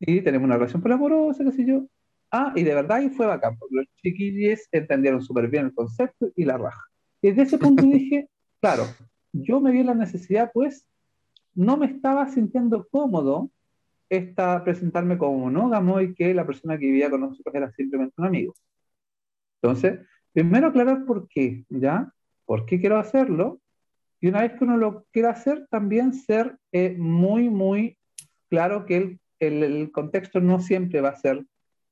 [0.00, 1.86] Y tenemos una relación amorosa, qué sé yo.
[2.30, 6.30] Ah, y de verdad ahí fue bacán, porque los chiquillos entendieron súper bien el concepto
[6.34, 6.82] y la raja.
[7.20, 8.28] Y desde ese punto dije,
[8.60, 8.84] claro,
[9.32, 10.86] yo me vi la necesidad, pues,
[11.54, 13.50] no me estaba sintiendo cómodo
[14.08, 18.26] esta, presentarme como monógamo y que la persona que vivía con nosotros era simplemente un
[18.26, 18.54] amigo.
[19.60, 20.00] Entonces,
[20.32, 22.12] primero aclarar por qué, ¿ya?
[22.44, 23.60] ¿Por qué quiero hacerlo?
[24.20, 27.98] Y una vez que uno lo quiera hacer, también ser eh, muy, muy
[28.48, 31.44] claro que el, el, el, contexto no siempre va a ser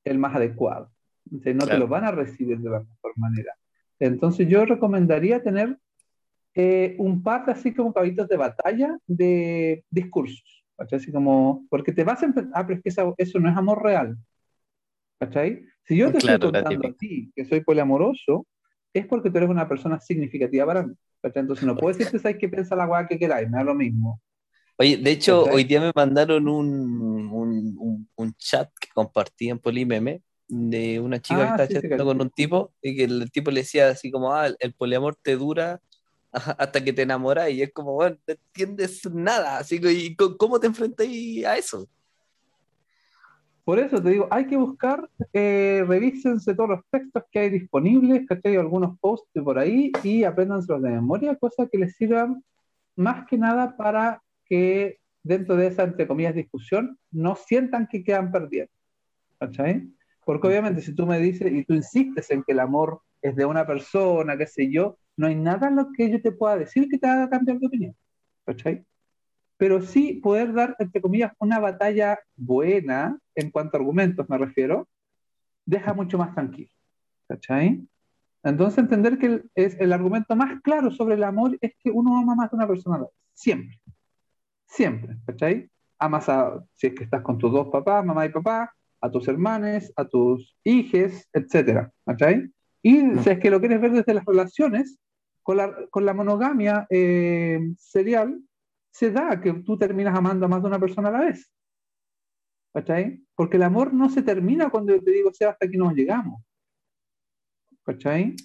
[0.05, 0.91] el más adecuado.
[1.25, 3.53] Entonces, no te lo van a recibir de la mejor manera.
[3.99, 5.77] Entonces, yo recomendaría tener
[6.53, 10.65] eh, un par de así como caballitos de batalla de discursos.
[10.77, 13.55] Así como, porque te vas a empezar, ah, pero es que eso, eso, no es
[13.55, 14.17] amor real.
[15.21, 15.63] ¿Cachai?
[15.83, 18.47] Si yo te estoy contando a ti que soy poliamoroso,
[18.91, 20.95] es porque tú eres una persona significativa para mí.
[21.21, 21.41] ¿cachai?
[21.41, 23.47] Entonces no puedo decirte, ¿sabes qué piensa la guay que queráis?
[23.47, 24.19] Me da lo mismo.
[24.79, 30.23] Oye, de hecho, hoy día me mandaron un, un, un, chat que compartí en Polimeme
[30.47, 33.61] de una chica que ah, está sí, con un tipo y que el tipo le
[33.61, 35.79] decía así como, ah, el poliamor te dura
[36.31, 40.59] hasta que te enamoras y es como, bueno, no entiendes nada, así que ¿y ¿cómo
[40.59, 41.05] te enfrentas
[41.45, 41.87] a eso?
[43.63, 48.25] Por eso te digo, hay que buscar, eh, revísense todos los textos que hay disponibles,
[48.43, 52.43] hay Algunos posts por ahí y apréndanselos de memoria, cosas que les sirvan
[52.95, 58.31] más que nada para que dentro de esa, entre comillas, discusión, no sientan que quedan
[58.31, 58.71] perdiendo.
[59.39, 59.87] ¿Cachai?
[60.25, 63.45] Porque obviamente si tú me dices y tú insistes en que el amor es de
[63.45, 66.87] una persona, qué sé yo, no hay nada en lo que yo te pueda decir
[66.89, 67.95] que te haga cambiar de opinión.
[68.45, 68.85] ¿Cachai?
[69.61, 74.89] Pero sí poder dar, entre comillas, una batalla buena en cuanto a argumentos, me refiero,
[75.67, 76.71] deja mucho más tranquilo.
[77.27, 77.87] ¿Cachai?
[78.41, 82.17] Entonces entender que el, es, el argumento más claro sobre el amor es que uno
[82.17, 83.13] ama más a una persona a la vez.
[83.35, 83.79] Siempre.
[84.65, 85.17] Siempre.
[85.27, 85.69] ¿Cachai?
[85.99, 89.27] Amas a, si es que estás con tus dos papás, mamá y papá, a tus
[89.27, 91.91] hermanos, a tus hijos, etcétera.
[92.03, 92.49] ¿Cachai?
[92.81, 94.97] Y si es que lo quieres ver desde las relaciones,
[95.43, 98.41] con la, con la monogamia eh, serial,
[98.91, 101.51] se da que tú terminas amando a más de una persona a la vez.
[102.73, 103.21] ¿Cachai?
[103.35, 106.41] Porque el amor no se termina cuando yo te digo, sea, hasta aquí nos llegamos.
[107.83, 108.35] ¿Cachai?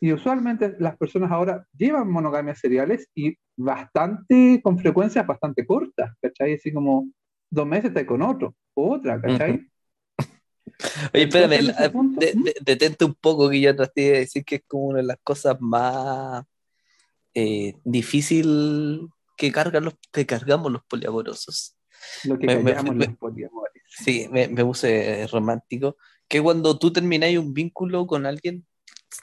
[0.00, 6.54] Y usualmente las personas ahora llevan monogamias seriales y bastante, con frecuencias bastante cortas, ¿cachai?
[6.54, 7.08] Así como
[7.48, 9.66] dos meses está con otro, otra, ¿cachai?
[11.14, 11.72] Oye, espérame,
[12.62, 15.56] detente un poco que yo traté de decir que es como una de las cosas
[15.60, 16.44] más
[17.32, 21.76] eh, difícil que, cargan los, que cargamos los poliamorosos.
[22.24, 23.82] Lo que cargamos los poliamores.
[23.88, 25.96] Sí, me, me puse romántico.
[26.28, 28.66] Que cuando tú termináis un vínculo con alguien,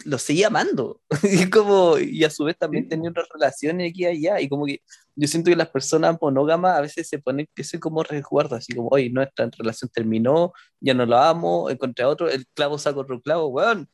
[0.06, 1.02] lo seguía amando.
[1.24, 4.42] y, como, y a su vez también tenía otras relaciones aquí y allá.
[4.42, 4.82] Y como que
[5.16, 8.74] yo siento que las personas monógamas a veces se ponen que se como resguardo, así
[8.74, 13.00] como, oye, nuestra relación terminó, ya no lo amo, encontré a otro, el clavo saca
[13.00, 13.88] otro clavo, weón.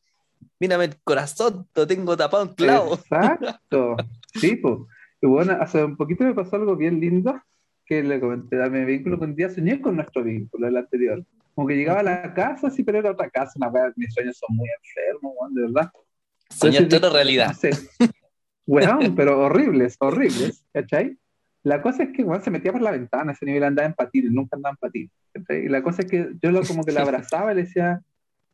[0.58, 2.94] Mírame el corazón, lo tengo tapado en clavo.
[2.94, 3.96] Exacto.
[4.32, 4.78] Sí, pues.
[5.20, 7.40] Y bueno, hace un poquito me pasó algo bien lindo
[7.84, 11.24] que le comenté a mi vínculo que un día soñé con nuestro vínculo, el anterior.
[11.54, 14.38] Como que llegaba a la casa, sí, pero era otra casa, una wea, mis sueños
[14.38, 15.90] son muy enfermos, de verdad.
[16.48, 17.54] Soñaste otra realidad.
[18.66, 21.18] Bueno, pero horribles, horribles, ¿cachai?
[21.64, 24.30] La cosa es que bueno, se metía por la ventana, ese nivel andaba en patines,
[24.30, 25.64] nunca andaba en patines.
[25.64, 28.00] Y la cosa es que yo lo, como que la abrazaba y le decía,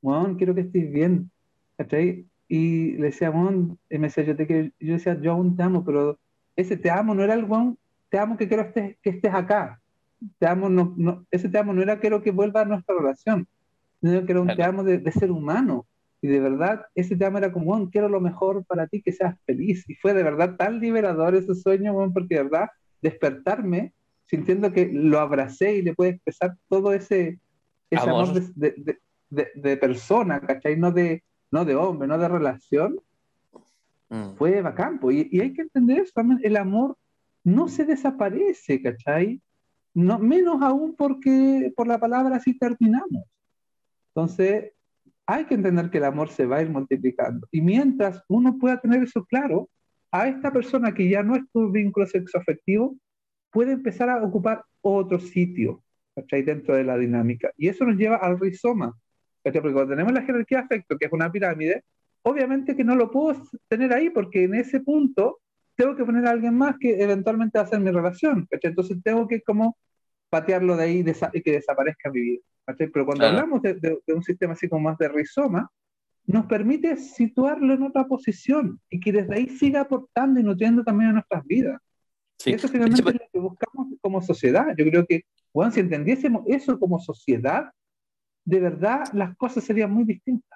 [0.01, 1.31] Juan, quiero que estés bien,
[1.77, 2.27] ¿cachai?
[2.49, 5.63] Y le decía, Juan, y me decía, yo te quiero, yo decía, yo aún te
[5.63, 6.19] amo, pero
[6.57, 7.77] ese te amo no era el Juan,
[8.09, 9.81] te amo que quiero estés, que estés acá,
[10.39, 13.47] te amo, no, no, ese te amo no era quiero que vuelva a nuestra relación,
[14.01, 15.87] sino que era un te amo de, ser humano.
[16.23, 19.37] Y de verdad, ese te amo era como, quiero lo mejor para ti, que seas
[19.45, 19.89] feliz.
[19.89, 22.69] Y fue de verdad tan liberador ese sueño, porque de verdad,
[23.03, 23.93] despertarme
[24.25, 27.39] sintiendo que lo abracé y le pude expresar todo ese,
[27.91, 28.99] ese amor, de,
[29.31, 30.77] de, de, persona, ¿cachai?
[30.77, 32.99] No de, no de hombre, no de relación.
[34.09, 34.35] Mm.
[34.37, 35.01] Fue bacán.
[35.11, 36.97] Y, y hay que entender eso también, el amor
[37.45, 39.41] no se desaparece, ¿cachai?
[39.97, 43.25] no, menos aún porque por la palabra así terminamos.
[44.09, 44.73] Entonces,
[45.25, 47.49] hay que entender que el amor se va a ir multiplicando.
[47.51, 49.71] Y mientras uno pueda tener eso claro,
[50.11, 52.95] a esta persona que ya no es tu vínculo sexoafectivo,
[53.51, 55.83] puede empezar a ocupar otro sitio
[56.15, 56.43] ¿cachai?
[56.43, 57.51] dentro de la dinámica.
[57.57, 58.95] Y eso nos lleva al rizoma.
[59.43, 59.63] ¿cachai?
[59.63, 61.85] Porque cuando tenemos la jerarquía de afecto, que es una pirámide,
[62.27, 65.39] obviamente que no lo puedo tener ahí porque en ese punto
[65.77, 68.49] tengo que poner a alguien más que eventualmente va a ser mi relación.
[68.51, 68.71] ¿cachai?
[68.71, 69.77] Entonces tengo que como
[70.29, 71.05] patearlo de ahí
[71.35, 72.43] y que desaparezca mi vida.
[72.77, 75.71] Pero cuando hablamos de, un sistema así como más de rizoma,
[76.27, 81.11] nos permite situarlo en otra posición y que desde ahí siga aportando y nutriendo también
[81.11, 81.81] a nuestras vidas.
[82.45, 84.67] Y eso finalmente es lo que buscamos como sociedad.
[84.77, 85.23] Yo creo que,
[85.55, 87.71] bueno, si entendiésemos eso como sociedad,
[88.45, 90.56] de verdad las cosas serían muy distintas.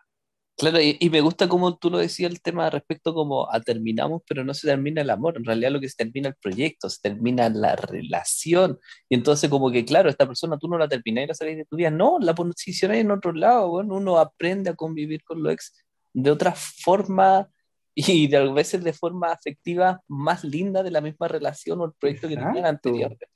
[0.57, 4.45] Claro, y, me gusta como tú lo decías el tema respecto como a terminamos, pero
[4.45, 7.49] no se termina el amor, en realidad lo que se termina el proyecto, se termina
[7.49, 8.79] la relación,
[9.09, 11.65] y entonces como que claro, esta persona tú no la terminas y la salís de
[11.65, 15.55] tu vida, no, la posicionas en otro lado, bueno, uno aprende a convivir con los
[15.55, 15.83] ex
[16.13, 17.49] de otra forma
[17.95, 21.93] y de, a veces de forma afectiva más linda de la misma relación o el
[21.93, 23.27] proyecto que tenían anteriormente.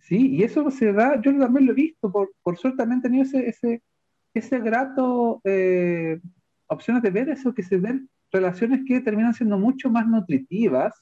[0.00, 3.02] Sí, y eso se da, yo también lo he visto, por, por suerte también he
[3.02, 3.82] tenido ese, ese,
[4.34, 6.20] ese grato eh,
[6.66, 10.94] opciones de ver eso, que se ven relaciones que terminan siendo mucho más nutritivas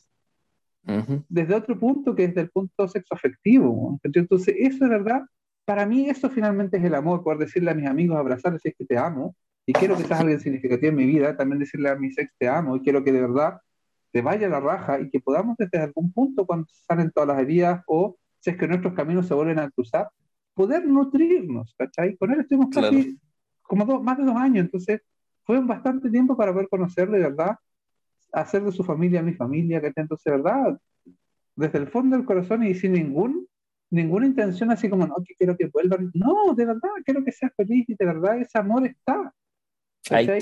[1.28, 3.98] desde otro punto que desde el punto sexo afectivo.
[4.04, 5.22] Entonces, eso es verdad,
[5.64, 8.84] para mí eso finalmente es el amor, poder decirle a mis amigos, abrazarles, es que
[8.84, 9.34] te amo,
[9.66, 12.48] y quiero que seas alguien significativo en mi vida, también decirle a mi ex te
[12.48, 13.60] amo, y quiero que de verdad
[14.12, 17.82] te vaya la raja y que podamos desde algún punto, cuando salen todas las heridas
[17.88, 20.08] o si es que nuestros caminos se vuelven a cruzar,
[20.56, 22.16] poder nutrirnos, ¿cachai?
[22.16, 23.20] Con él estuvimos casi
[23.62, 25.02] como dos, más de dos años, entonces
[25.44, 27.56] fue un bastante tiempo para poder conocerle, ¿verdad?
[28.32, 30.80] Hacer de su familia mi familia, que entonces, ¿verdad?
[31.54, 33.46] Desde el fondo del corazón y sin ningún,
[33.90, 36.10] ninguna intención así como, no, que quiero que vuelvan.
[36.14, 39.34] No, de verdad, quiero que seas feliz y de verdad ese amor está.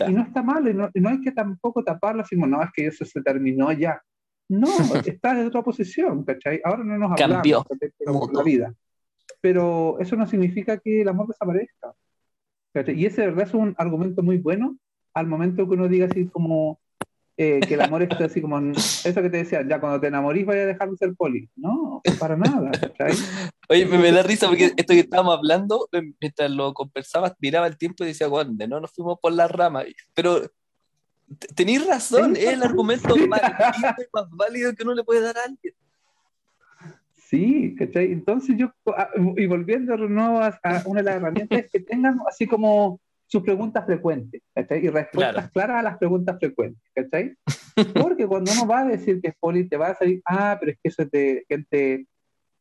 [0.09, 2.63] Y no está mal, y no, y no, hay que tampoco taparlo así como, no,
[2.63, 4.01] es que eso se terminó ya.
[4.49, 4.69] No,
[5.05, 6.61] está en otra posición, ¿cachai?
[6.63, 7.67] Ahora no nos hablamos Cambió.
[8.33, 8.75] la vida
[9.45, 11.93] pero eso no significa que el amor desaparezca.
[12.97, 14.79] Y ese de verdad es un argumento muy bueno
[15.13, 16.81] al momento que uno diga así como
[17.37, 20.47] eh, que el amor está así como eso que te decía, ya cuando te enamorís
[20.47, 21.51] vaya a dejar de ser poli.
[21.57, 22.71] No, para nada.
[23.69, 28.03] Oye, me, da risa porque esto que estábamos hablando, mientras lo conversabas, miraba el tiempo
[28.03, 28.67] y decía, ¿dónde?
[28.67, 29.83] No nos fuimos por la rama.
[30.15, 30.41] Pero
[31.55, 33.43] tenéis razón, es el argumento más,
[34.11, 35.75] más válido que uno le puede dar a alguien.
[37.35, 38.13] Sí, ¿cachai?
[38.13, 42.21] Entonces yo, ah, y volviendo de nuevo a, una de las herramientas, es que tengan
[42.29, 44.87] así como sus preguntas frecuentes, ¿cachai?
[44.87, 47.35] Y respuestas claras a las preguntas frecuentes, ¿cachai?
[47.93, 50.71] Porque cuando uno va a decir que es poli, te va a salir, ah, pero
[50.71, 52.07] es que eso es de gente,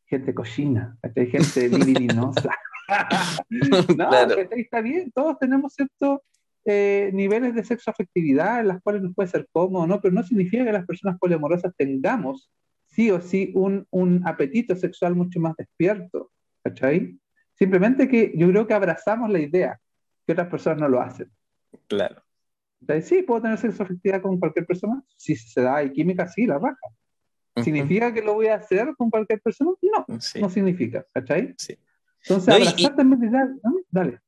[0.06, 1.26] gente cochina, ¿cachai?
[1.28, 2.50] Gente libidinosa.
[3.50, 4.34] no, claro.
[4.50, 6.18] Está bien, todos tenemos ciertos
[6.64, 10.00] eh, niveles de sexo afectividad en las cuales nos puede ser cómodo, ¿no?
[10.00, 12.50] Pero no significa que las personas poliamorosas tengamos
[12.94, 16.30] sí o sí un, un apetito sexual mucho más despierto,
[16.62, 17.18] ¿cachai?
[17.54, 19.80] Simplemente que yo creo que abrazamos la idea,
[20.26, 21.30] que otras personas no lo hacen.
[21.88, 22.22] Claro.
[23.02, 25.02] Sí, puedo tener sexo afectividad con cualquier persona.
[25.16, 26.86] Si se da y química, sí, la raja.
[27.62, 29.70] ¿Significa que lo voy a hacer con cualquier persona?
[29.80, 30.06] No,
[30.40, 31.54] no significa, ¿cachai?
[31.56, 31.78] Sí.
[32.22, 33.32] Entonces, abrazar también,
[33.90, 34.20] dale.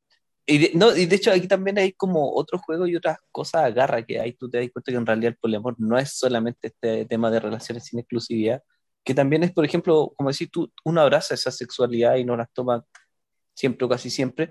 [0.49, 3.64] Y de, no, y de hecho aquí también hay como otros juegos y otras cosas
[3.64, 6.68] agarra que ahí tú te das cuenta que en realidad el poliamor no es solamente
[6.68, 8.62] este tema de relaciones sin exclusividad,
[9.05, 12.49] que también es, por ejemplo, como decís tú, uno abraza esa sexualidad y no las
[12.53, 12.84] toma
[13.55, 14.51] siempre o casi siempre,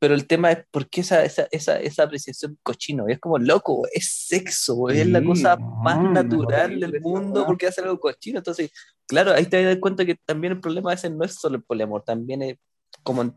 [0.00, 3.82] pero el tema es por qué esa, esa, esa, esa apreciación cochino, es como loco,
[3.92, 8.38] es sexo, es la cosa más natural del mundo, porque hace algo cochino?
[8.38, 8.72] Entonces,
[9.06, 12.02] claro, ahí te das cuenta que también el problema ese no es solo el poliamor,
[12.02, 12.56] también es
[13.02, 13.34] como,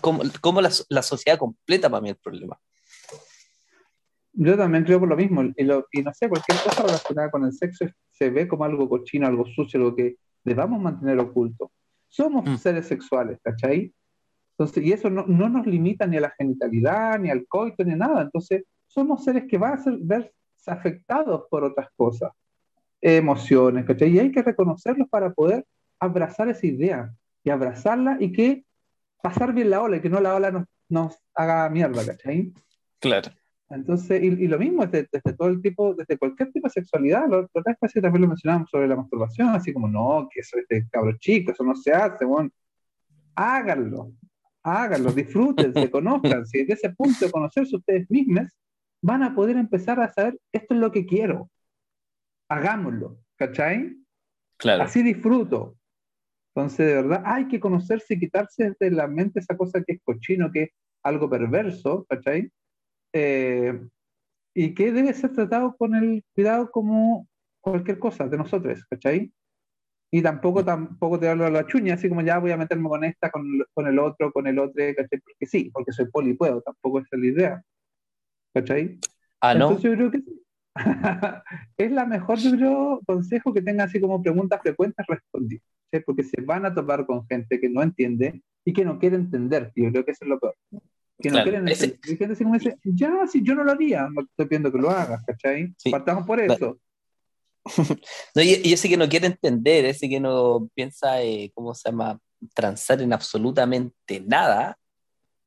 [0.00, 2.58] como, como la, la, sociedad completa para mí el problema.
[4.32, 7.44] Yo también creo por lo mismo, y, lo, y, no sé, cualquier cosa relacionada con
[7.44, 11.70] el sexo se ve como algo cochino, algo sucio, algo que debamos mantener oculto.
[12.08, 12.56] Somos mm.
[12.56, 13.92] seres sexuales, ¿cachai?
[14.56, 17.94] Entonces, y eso no, no, nos limita ni a la genitalidad, ni al coito, ni
[17.94, 18.22] nada.
[18.22, 20.32] Entonces, somos seres que van a ser, verse
[20.66, 22.30] afectados por otras cosas,
[23.00, 24.10] emociones, ¿cachai?
[24.10, 25.66] Y hay que reconocerlos para poder
[25.98, 27.12] abrazar esa idea
[27.44, 28.64] y abrazarla y que
[29.22, 32.52] pasar bien la ola y que no la ola nos, nos haga mierda, ¿cachai?
[33.00, 33.30] Claro.
[33.70, 37.26] Entonces, y, y lo mismo desde, desde, todo el tipo, desde cualquier tipo de sexualidad,
[37.28, 40.68] la otra vez también lo mencionábamos sobre la masturbación, así como, no, que eso es
[40.68, 42.50] de cabro chico, eso no se hace, bueno,
[43.34, 44.12] háganlo,
[44.62, 48.48] háganlo, disfrútense, conozcanse, y desde ese punto de conocerse ustedes mismos,
[49.00, 51.50] van a poder empezar a saber, esto es lo que quiero,
[52.48, 53.96] hagámoslo, ¿cachai?
[54.58, 54.84] Claro.
[54.84, 55.76] Así disfruto,
[56.54, 60.00] entonces, de verdad, hay que conocerse y quitarse de la mente esa cosa que es
[60.04, 60.70] cochino, que es
[61.02, 62.50] algo perverso, ¿cachai?
[63.14, 63.80] Eh,
[64.54, 67.26] y que debe ser tratado con el cuidado como
[67.62, 69.32] cualquier cosa de nosotros, ¿cachai?
[70.10, 73.02] Y tampoco, tampoco te hablo a la chuña, así como ya voy a meterme con
[73.02, 75.20] esta, con, con el otro, con el otro, ¿cachai?
[75.20, 77.62] Porque sí, porque soy poli puedo, tampoco esa es la idea,
[78.52, 78.98] ¿cachai?
[79.40, 79.70] Ah, no.
[79.70, 80.22] Entonces yo creo que
[81.78, 85.64] es la mejor, yo creo, consejo que tenga así como preguntas frecuentes respondidas
[86.00, 89.72] porque se van a topar con gente que no entiende y que no quiere entender.
[89.76, 90.56] Yo creo que eso es lo peor.
[91.18, 91.98] Que no quieren entender.
[92.04, 94.78] Y gente así como dice, ya, si yo no lo haría, no estoy pidiendo que
[94.78, 95.74] lo hagas, ¿cachai?
[95.90, 96.78] Partamos por eso.
[98.34, 102.18] no, y, ese que no quiere entender, ese que no piensa, eh, ¿cómo se llama?
[102.54, 104.76] Transar en absolutamente nada,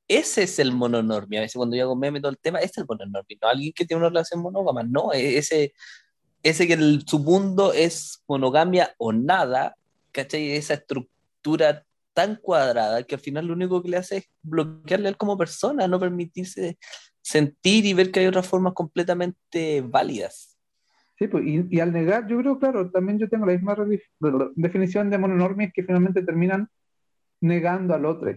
[0.08, 1.40] ese es el mononormia.
[1.40, 3.38] A veces cuando yo hago meme todo el tema, ese es el mononormia.
[3.42, 5.74] No alguien que tiene una relación monógama, no, e-, ese,
[6.44, 9.76] ese que el, su mundo es monogamia o nada,
[10.16, 10.52] ¿cachai?
[10.52, 15.10] Esa estructura tan cuadrada que al final lo único que le hace es bloquearle a
[15.10, 16.78] él como persona, no permitirse
[17.22, 20.58] sentir y ver que hay otras formas completamente válidas.
[21.20, 23.76] Sí, pues, y, al negar, yo creo, claro, también yo tengo la misma
[24.56, 26.68] definición de mononormia, que finalmente terminan
[27.42, 28.34] negando al otro.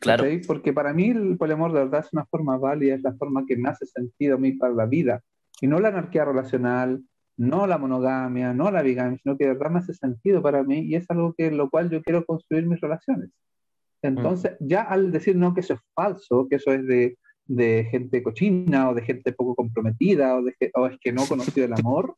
[0.00, 0.24] Claro.
[0.46, 3.56] Porque para mí el poliamor de verdad es una forma válida, es la forma que
[3.56, 5.22] me hace sentido a mí para la vida.
[5.60, 7.02] Y no la anarquía relacional,
[7.36, 10.80] no la monogamia, no la bigamia, sino que de verdad me hace sentido para mí
[10.80, 13.30] y es algo que lo cual yo quiero construir mis relaciones.
[14.02, 14.66] Entonces, mm.
[14.66, 18.90] ya al decir no que eso es falso, que eso es de, de gente cochina
[18.90, 22.16] o de gente poco comprometida o, de, o es que no ha conocido el amor,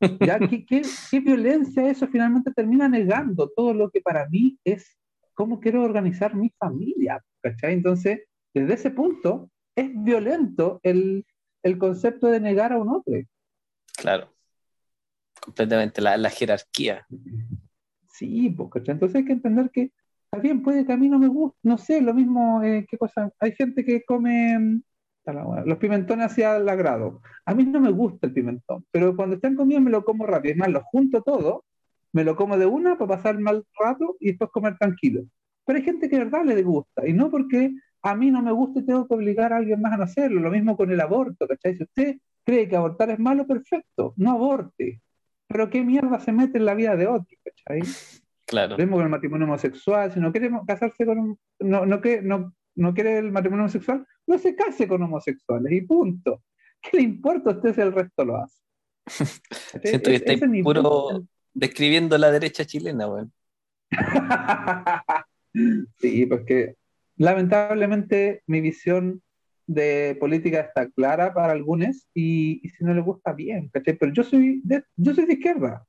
[0.20, 4.96] ya ¿qué, qué, qué violencia eso finalmente termina negando todo lo que para mí es
[5.34, 7.72] cómo quiero organizar mi familia, ¿cachai?
[7.72, 8.20] Entonces,
[8.52, 11.24] desde ese punto, es violento el,
[11.62, 13.14] el concepto de negar a un otro.
[13.96, 14.30] Claro,
[15.40, 17.06] completamente la, la jerarquía.
[18.12, 18.94] Sí, ¿cachai?
[18.94, 19.92] Entonces hay que entender que
[20.30, 23.30] también puede que a mí no me guste, no sé, lo mismo, eh, ¿qué cosa?
[23.40, 24.82] Hay gente que come mm,
[25.66, 27.20] los pimentones hacia el agrado.
[27.44, 30.52] A mí no me gusta el pimentón, pero cuando están comiendo me lo como rápido.
[30.52, 31.64] Es más, lo junto todo
[32.12, 35.22] me lo como de una para pasar mal rato y después comer tranquilo.
[35.64, 37.72] Pero hay gente que de verdad le gusta, y no porque
[38.02, 40.40] a mí no me guste tengo que obligar a alguien más a no hacerlo.
[40.40, 41.76] Lo mismo con el aborto, ¿cachai?
[41.76, 45.02] Si usted cree que abortar es malo, perfecto, no aborte.
[45.50, 47.82] Pero qué mierda se mete en la vida de otro, ¿cachai?
[48.46, 48.76] Claro.
[48.76, 52.94] Vemos con el matrimonio homosexual, si no quiere casarse con un, no, no, no, no
[52.94, 56.44] quiere el matrimonio homosexual, no se case con homosexuales y punto.
[56.80, 58.62] ¿Qué le importa a usted si el resto lo hace?
[59.82, 63.32] Siento que está puro, describiendo la derecha chilena, weón.
[65.98, 66.76] sí, porque
[67.16, 69.20] lamentablemente mi visión
[69.70, 73.96] de política está clara para algunos y, si no les gusta bien, ¿cachai?
[73.96, 75.86] Pero yo soy de, yo soy de izquierda,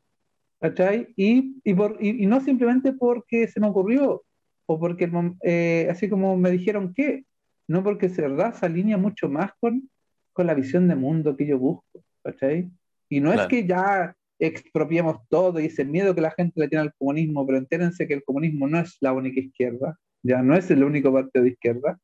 [0.59, 1.11] ¿cachai?
[1.15, 4.23] Y, y, por, y, no simplemente porque se me ocurrió
[4.67, 5.09] o porque
[5.41, 7.25] eh, así como me dijeron que,
[7.67, 9.89] no porque se verdad se alinea mucho más con,
[10.31, 12.69] con la visión de mundo que yo busco, ¿cachai?
[13.09, 16.83] Y no es que ya expropiamos todo y ese miedo que la gente le tiene
[16.83, 20.69] al comunismo, pero entérense que el comunismo no es la única izquierda, ya no es
[20.69, 21.99] el único partido de izquierda.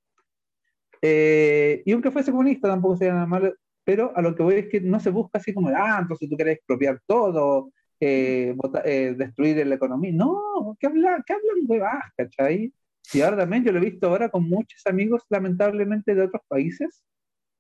[1.02, 4.68] Eh, y aunque fuese comunista tampoco sería nada malo, pero a lo que voy es
[4.68, 9.66] que no se busca así como, ah, entonces tú quieres expropiar todo, eh, eh, destruir
[9.66, 10.12] la economía.
[10.14, 12.74] No, ¿qué hablan, qué hablan huevas, cachai?
[13.14, 17.04] Y ahora también yo lo he visto ahora con muchos amigos, lamentablemente, de otros países,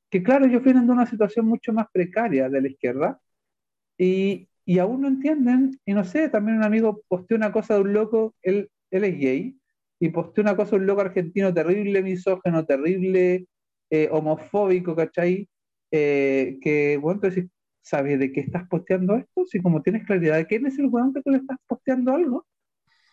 [0.10, 3.20] que claro, ellos vienen de una situación mucho más precaria de la izquierda,
[3.98, 7.82] y, y aún no entienden, y no sé, también un amigo posteó una cosa de
[7.82, 9.58] un loco, él, él es gay,
[10.00, 13.48] y posteó una cosa un loco argentino terrible, misógeno, terrible,
[13.90, 15.50] eh, homofóbico, ¿cachai?
[15.92, 17.50] Eh, que, bueno, entonces,
[17.82, 19.46] ¿sabes de qué estás posteando esto?
[19.46, 22.46] Si como tienes claridad de quién es el weón que tú le estás posteando algo,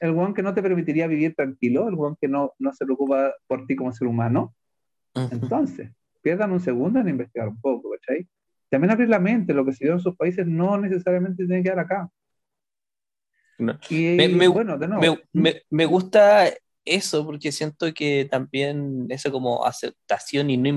[0.01, 3.33] el weón que no te permitiría vivir tranquilo, el weón que no, no se preocupa
[3.47, 4.55] por ti como ser humano.
[5.15, 5.91] Entonces,
[6.23, 8.27] pierdan un segundo en investigar un poco, ¿cachai?
[8.75, 11.71] también abrir la mente, lo que se dio en sus países no necesariamente tiene que
[11.71, 12.11] quedar acá.
[13.89, 15.19] Y, me, bueno, de nuevo.
[15.33, 16.47] Me, me, gusta
[16.85, 20.69] eso porque siento que también eso como aceptación y no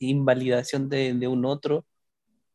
[0.00, 1.86] invalidación de, un otro,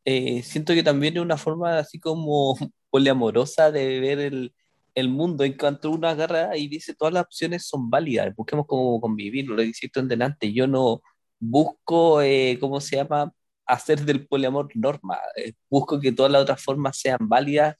[0.06, 2.56] eh, siento que también es una forma así como
[2.90, 4.54] poliamorosa de ver el,
[4.96, 5.44] el mundo.
[5.44, 9.62] En cuanto uno agarra y dice todas las opciones son válidas, busquemos cómo convivir, lo
[9.62, 11.02] dicho en delante, yo no
[11.40, 13.34] busco, eh, ¿cómo se llama?
[13.68, 15.20] hacer del poliamor norma.
[15.36, 17.76] Eh, busco que todas las otras formas sean válidas,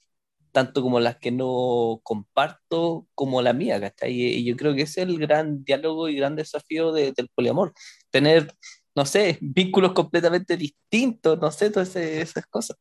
[0.52, 4.12] tanto como las que no comparto, como la mía, ¿cachai?
[4.12, 7.72] Y yo creo que es el gran diálogo y gran desafío del poliamor.
[8.10, 8.52] Tener,
[8.94, 12.76] no sé, vínculos completamente distintos, no sé, todas esas cosas.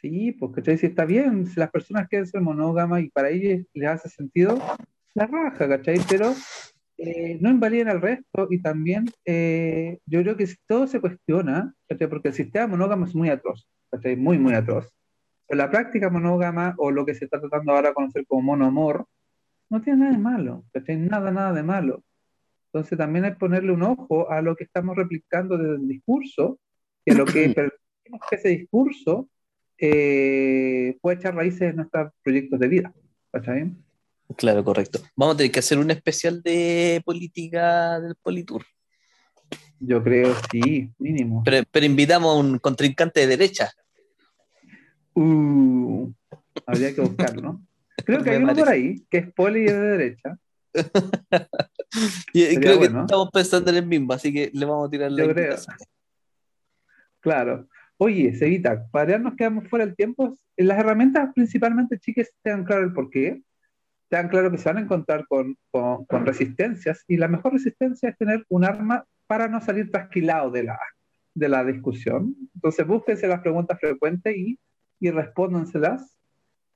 [0.00, 3.88] Sí, porque si está bien, si las personas quieren ser monógamas y para ellos les
[3.88, 4.60] hace sentido,
[5.14, 5.98] la raja, ¿cachai?
[6.08, 6.34] Pero
[6.98, 11.74] eh, no invaliden al resto y también eh, yo creo que si todo se cuestiona,
[12.10, 13.66] porque el sistema monógamo es muy atroz,
[14.16, 14.92] muy, muy atroz.
[15.46, 19.06] Pero la práctica monógama o lo que se está tratando ahora de conocer como monoamor,
[19.70, 22.04] no tiene nada de malo, nada, nada de malo.
[22.72, 26.58] Entonces también es ponerle un ojo a lo que estamos replicando desde el discurso
[27.04, 29.28] y a lo que permitimos que ese discurso
[29.78, 32.94] eh, pueda echar raíces en nuestros proyectos de vida.
[33.46, 33.84] bien?
[34.36, 35.00] Claro, correcto.
[35.14, 38.64] Vamos a tener que hacer un especial de política del Politur.
[39.80, 41.42] Yo creo, sí, mínimo.
[41.44, 43.70] Pero, invitamos a un contrincante de derecha.
[45.14, 46.12] Uh,
[46.66, 47.60] habría que buscarlo.
[48.04, 50.38] Creo que hay uno por ahí que es poli de derecha.
[52.32, 55.24] y, creo que estamos pensando en el mismo, así que le vamos a tirar la
[55.24, 55.56] Yo creo.
[57.20, 57.68] Claro.
[57.96, 62.82] Oye, Sevita, para ya nos quedamos fuera del tiempo, las herramientas principalmente, chicas, tengan claro
[62.82, 63.42] el porqué,
[64.08, 68.18] tengan claro que se van a encontrar con, con, resistencias y la mejor resistencia es
[68.18, 70.78] tener un arma para no salir trasquilado de la,
[71.34, 72.34] de la discusión.
[72.54, 74.58] Entonces, búsquense las preguntas frecuentes y,
[75.08, 76.16] y respóndanselas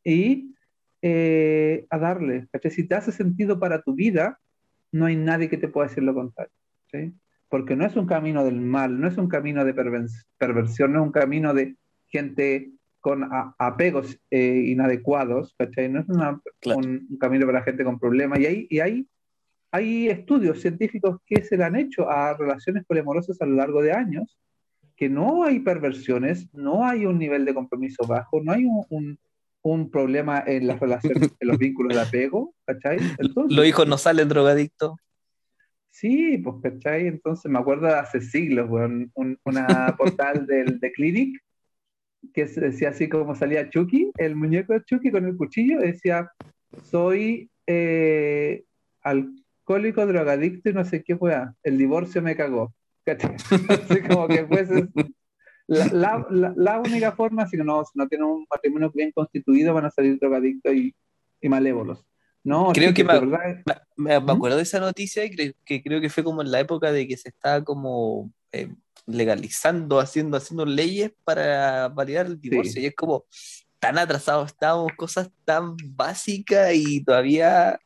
[0.04, 0.54] y
[1.02, 2.48] eh, a darle.
[2.70, 4.38] Si te hace sentido para tu vida,
[4.92, 6.52] no hay nadie que te pueda decir lo contrario.
[6.90, 7.14] ¿sí?
[7.48, 11.06] porque no es un camino del mal, no es un camino de perversión, no es
[11.06, 11.76] un camino de
[12.06, 12.70] gente
[13.00, 15.88] con apegos eh, inadecuados, ¿cachai?
[15.88, 18.40] No es un, camino para gente con problemas.
[18.40, 19.08] Y, hay, y hay,
[19.70, 23.92] hay estudios científicos que se le han hecho a relaciones poliamorosas a lo largo de
[23.92, 24.38] años,
[24.98, 29.16] que no hay perversiones, no hay un nivel de compromiso bajo, no hay un,
[29.62, 32.98] un, problema en las relaciones, en los vínculos de apego, ¿cachai?
[33.48, 34.98] los hijos no salen drogadictos.
[35.90, 37.06] Sí, pues, ¿cachai?
[37.06, 39.66] Entonces me acuerdo de hace siglos, un, una
[39.98, 41.40] portal del de Clinic
[42.34, 46.28] que decía así como salía Chucky, el muñeco de Chucky con el cuchillo, decía,
[46.82, 48.64] soy eh,
[49.02, 52.74] alcohólico, drogadicto y no sé qué fue, el divorcio me cagó.
[53.68, 54.68] Así como que pues
[55.66, 59.84] la, la, la, única forma, si no, si no tienen un matrimonio bien constituido, van
[59.84, 60.94] a salir drogadictos y,
[61.40, 62.04] y malévolos.
[62.44, 66.40] No, creo que, me, acuerdo de esa noticia y creo que, creo que fue como
[66.40, 68.74] en la época de que se estaba como eh,
[69.06, 72.80] legalizando, haciendo, haciendo leyes para validar el divorcio.
[72.80, 73.26] Y es como
[73.78, 77.78] tan atrasados estábamos, cosas tan básicas y todavía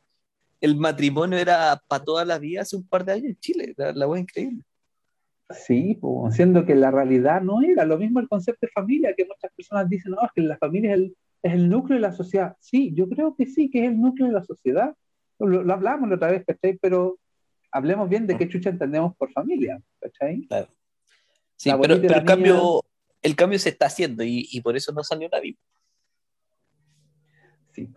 [0.61, 3.73] el matrimonio era para toda la vida hace un par de años en Chile.
[3.75, 4.63] La, la increíble.
[5.53, 9.25] Sí, pues, siendo que la realidad no era lo mismo el concepto de familia, que
[9.25, 12.13] muchas personas dicen, no, es que la familia es el, es el núcleo de la
[12.13, 12.55] sociedad.
[12.59, 14.95] Sí, yo creo que sí, que es el núcleo de la sociedad.
[15.39, 16.77] Lo, hablamos la otra vez, ¿cachai?
[16.81, 17.19] Pero
[17.71, 20.47] hablemos bien de qué chucha entendemos por familia, ¿cachai?
[20.47, 20.67] Claro.
[21.55, 22.83] Sí, pero, el, cambio,
[23.21, 25.57] el cambio se está haciendo y, por eso no salió nadie.
[27.71, 27.89] Sí,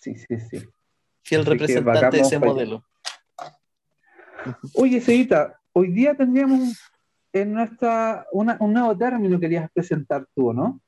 [0.00, 0.68] sí, sí, sí.
[1.22, 2.84] Fiel representante de ese modelo.
[4.74, 6.74] Oye, Seguita, hoy día tendríamos
[7.34, 10.80] en nuestra un nuevo término que querías presentar tú, ¿no?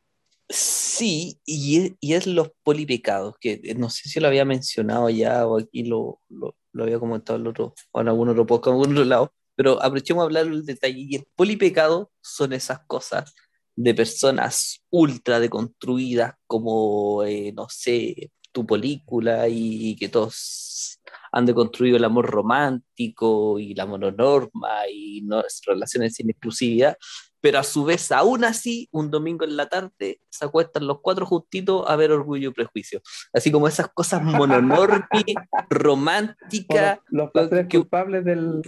[0.49, 5.59] Sí, y es, los polipecados, que eh, no sé si lo había mencionado ya o
[5.59, 9.05] aquí lo, lo, había comentado en, otro, o en algún otro podcast, en algún otro
[9.05, 11.01] lado, pero aprovechemos a hablar del detalle.
[11.01, 13.35] Y el polipecado son esas cosas
[13.77, 20.98] de personas ultra deconstruidas, como, eh, no sé, tu película y que todos
[21.33, 26.97] han deconstruido el amor romántico y la mononorma y no, relaciones sin exclusividad,
[27.41, 31.25] pero a su vez, aún así, un domingo en la tarde se acuestan los cuatro
[31.25, 33.01] justitos a ver Orgullo y Prejuicio.
[33.33, 35.05] Así como esas cosas mononormi,
[35.71, 36.99] románticas.
[37.09, 37.31] Los,
[37.71, 38.63] culpables del,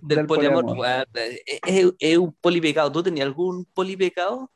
[0.00, 0.64] del, poliamor.
[1.66, 2.92] Es, un polipecado.
[2.92, 4.50] ¿Tú tenías algún polipecado?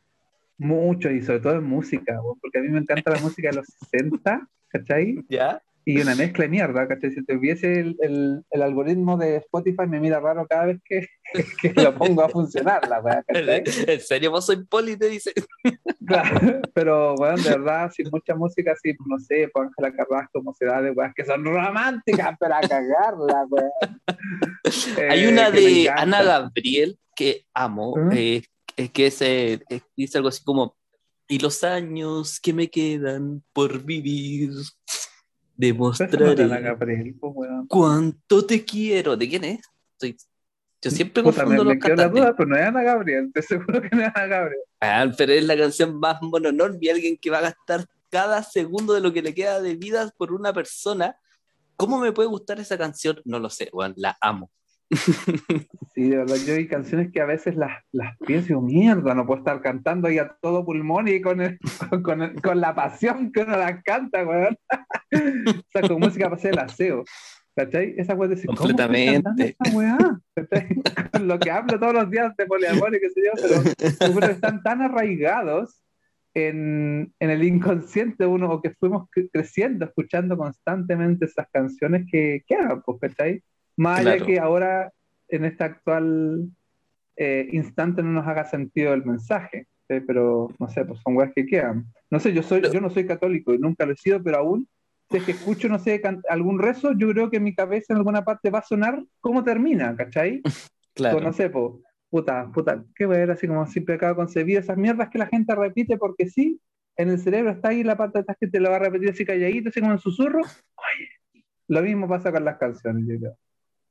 [0.59, 3.67] Mucho, y sobre todo en música, porque a mí me encanta la música de los
[3.91, 5.17] 60, ¿cachai?
[5.29, 5.61] ¿Ya?
[5.89, 7.13] Y una mezcla de mierda, ¿cachai?
[7.13, 11.07] Si te hubiese el, el, algoritmo de Spotify me mira raro cada vez que,
[11.63, 13.63] que lo pongo a funcionar, la ¿cachai?
[13.87, 14.97] ¿En serio vos soy poli?
[14.97, 15.33] Te dice.
[16.05, 20.91] Claro, pero bueno, de verdad, sin mucha música, así, no sé, por Ángela Carrasco, de
[20.91, 23.71] weas que son románticas para cagarla, weá.
[25.11, 28.11] Hay eh, una de Ana Gabriel que amo, ¿Mm?
[28.13, 28.43] eh,
[28.93, 29.63] que se
[29.97, 30.77] dice algo así como,
[31.29, 34.51] y los años que me quedan por vivir
[35.57, 39.17] Demostraré pues, cuánto te quiero.
[39.17, 39.61] ¿De quién es?
[40.83, 43.81] yo siempre Puta, confundo me, los la duda, pero no es Ana Gabriel, te seguro
[43.81, 44.63] que no es Ana Gabriel.
[44.81, 48.93] Ah, pero es la canción más mononor y alguien que va a gastar cada segundo
[48.93, 51.17] de lo que le queda de vida por una persona.
[51.77, 53.21] ¿Cómo me puede gustar esa canción?
[53.25, 54.51] No lo sé, bueno, la amo.
[55.95, 59.15] Sí, de verdad, yo hay canciones que a veces las, las pienso y digo, mierda,
[59.15, 61.39] no puedo estar cantando ahí a todo pulmón y con,
[62.03, 64.57] con, con, la pasión que uno las canta, weón.
[64.71, 67.05] o sea, con música para hacer el aseo.
[67.57, 67.95] ¿Cachai?
[67.97, 69.57] Esa weá de Completamente.
[71.13, 73.33] Con lo que hablo todos los días de poliamor y qué sé yo,
[74.15, 75.83] pero están tan arraigados
[76.35, 82.57] en, en, el inconsciente uno, o que fuimos creciendo escuchando constantemente esas canciones que, ¿qué
[82.57, 82.83] hagan?
[82.83, 83.43] Pues, ¿cachai?
[83.77, 84.93] Más allá que ahora,
[85.29, 86.51] en este actual
[87.17, 91.47] eh, instante, no nos haga sentido el mensaje, pero no sé, pues son weas que
[91.47, 91.87] quedan.
[92.11, 94.69] No sé, yo, soy, yo no soy católico y nunca lo he sido, pero aún,
[95.11, 97.99] si es que escucho, no sé, algún rezo, yo creo que en mi cabeza en
[97.99, 100.43] alguna parte va a sonar cómo termina, ¿cachai?
[100.97, 101.21] Claro.
[101.21, 101.75] No sé, pues,
[102.09, 105.99] puta, puta, qué ver así como sin pecado concebido, esas mierdas que la gente repite
[105.99, 106.59] porque sí,
[106.97, 109.27] en el cerebro está ahí la parte atrás que te lo va a repetir así
[109.27, 110.41] calladito, así como en susurro.
[110.41, 113.37] Oye, Lo mismo pasa con las canciones, yo creo.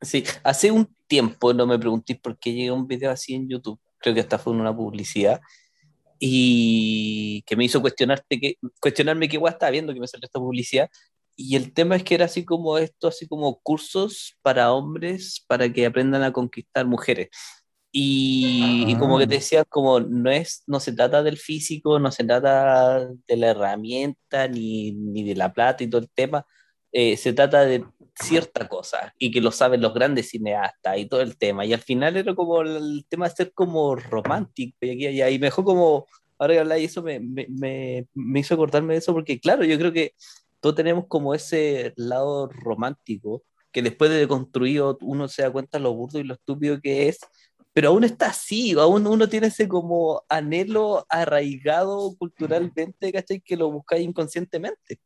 [0.05, 3.79] Sí, hace un tiempo, no me preguntéis por qué llegó un video así en YouTube,
[3.97, 5.41] creo que esta fue una publicidad,
[6.19, 10.39] y que me hizo cuestionarte que, cuestionarme qué guay estaba viendo que me salió esta
[10.39, 10.89] publicidad,
[11.35, 15.71] y el tema es que era así como esto, así como cursos para hombres para
[15.71, 17.29] que aprendan a conquistar mujeres.
[17.97, 19.37] Y, como que te ah.
[19.37, 24.49] decía, como no es, no se trata del físico, no se trata de la herramienta,
[24.49, 26.45] ni, ni de la plata y todo el tema,
[26.97, 27.83] eh, se trata de
[28.17, 31.65] cierta cosa y que lo saben los grandes cineastas y todo el tema.
[31.65, 35.29] Y al final era como el tema de ser como romántico y aquí allá.
[35.29, 36.07] Y mejor como,
[36.37, 39.91] ahora que habláis eso, me, me, me, hizo acordarme de eso porque, claro, yo creo
[39.91, 40.13] que
[40.61, 43.43] todos tenemos como ese lado romántico
[43.73, 47.19] que después de construido uno se da cuenta lo burdo y lo estúpido que es,
[47.73, 53.41] pero aún está así, aún uno tiene ese como anhelo arraigado culturalmente, ¿cachai?
[53.41, 55.01] Que lo buscáis inconscientemente.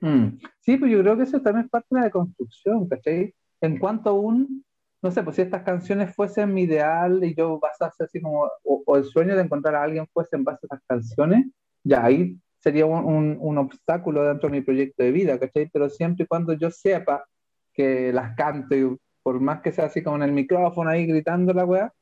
[0.00, 0.38] Mm.
[0.60, 3.34] Sí, pues yo creo que eso también es parte de la deconstrucción, ¿cachai?
[3.60, 4.64] En cuanto a un,
[5.02, 8.96] no sé, pues si estas canciones fuesen mi ideal y yo basase así como, o,
[8.96, 11.46] el sueño de encontrar a alguien fuese en base a estas canciones,
[11.84, 15.68] ya ahí sería un, un, obstáculo dentro de mi proyecto de vida, ¿cachai?
[15.72, 17.24] Pero siempre y cuando yo sepa
[17.72, 21.52] que las canto, y por más que sea así como en el micrófono ahí gritando
[21.54, 21.92] la weá,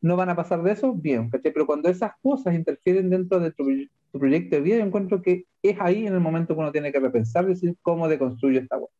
[0.00, 1.52] no van a pasar de eso, bien, ¿cachai?
[1.52, 3.64] Pero cuando esas cosas interfieren dentro de tu,
[4.12, 6.92] tu proyecto de vida, yo encuentro que es ahí en el momento que uno tiene
[6.92, 8.90] que repensar, decir cómo deconstruye esta web.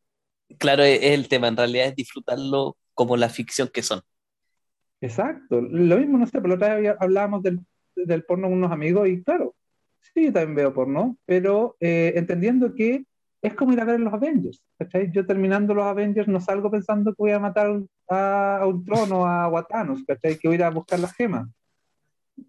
[0.57, 4.01] Claro, es el tema, en realidad es disfrutarlo como la ficción que son.
[5.01, 7.59] Exacto, lo mismo, no sé, pero la otra vez hablábamos del,
[7.95, 9.55] del porno con unos amigos y claro,
[9.99, 13.05] sí, yo también veo porno, pero eh, entendiendo que
[13.41, 15.11] es como ir a ver los Avengers, ¿cachai?
[15.11, 19.47] Yo terminando los Avengers no salgo pensando que voy a matar a Ultron o a
[19.47, 20.37] Watanos, ¿cachai?
[20.37, 21.47] Que voy a ir a buscar las gemas,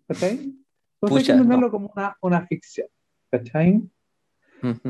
[0.09, 0.53] ¿cachai?
[1.01, 2.89] Entonces hay que entenderlo como una, una ficción,
[3.31, 3.83] ¿cachai?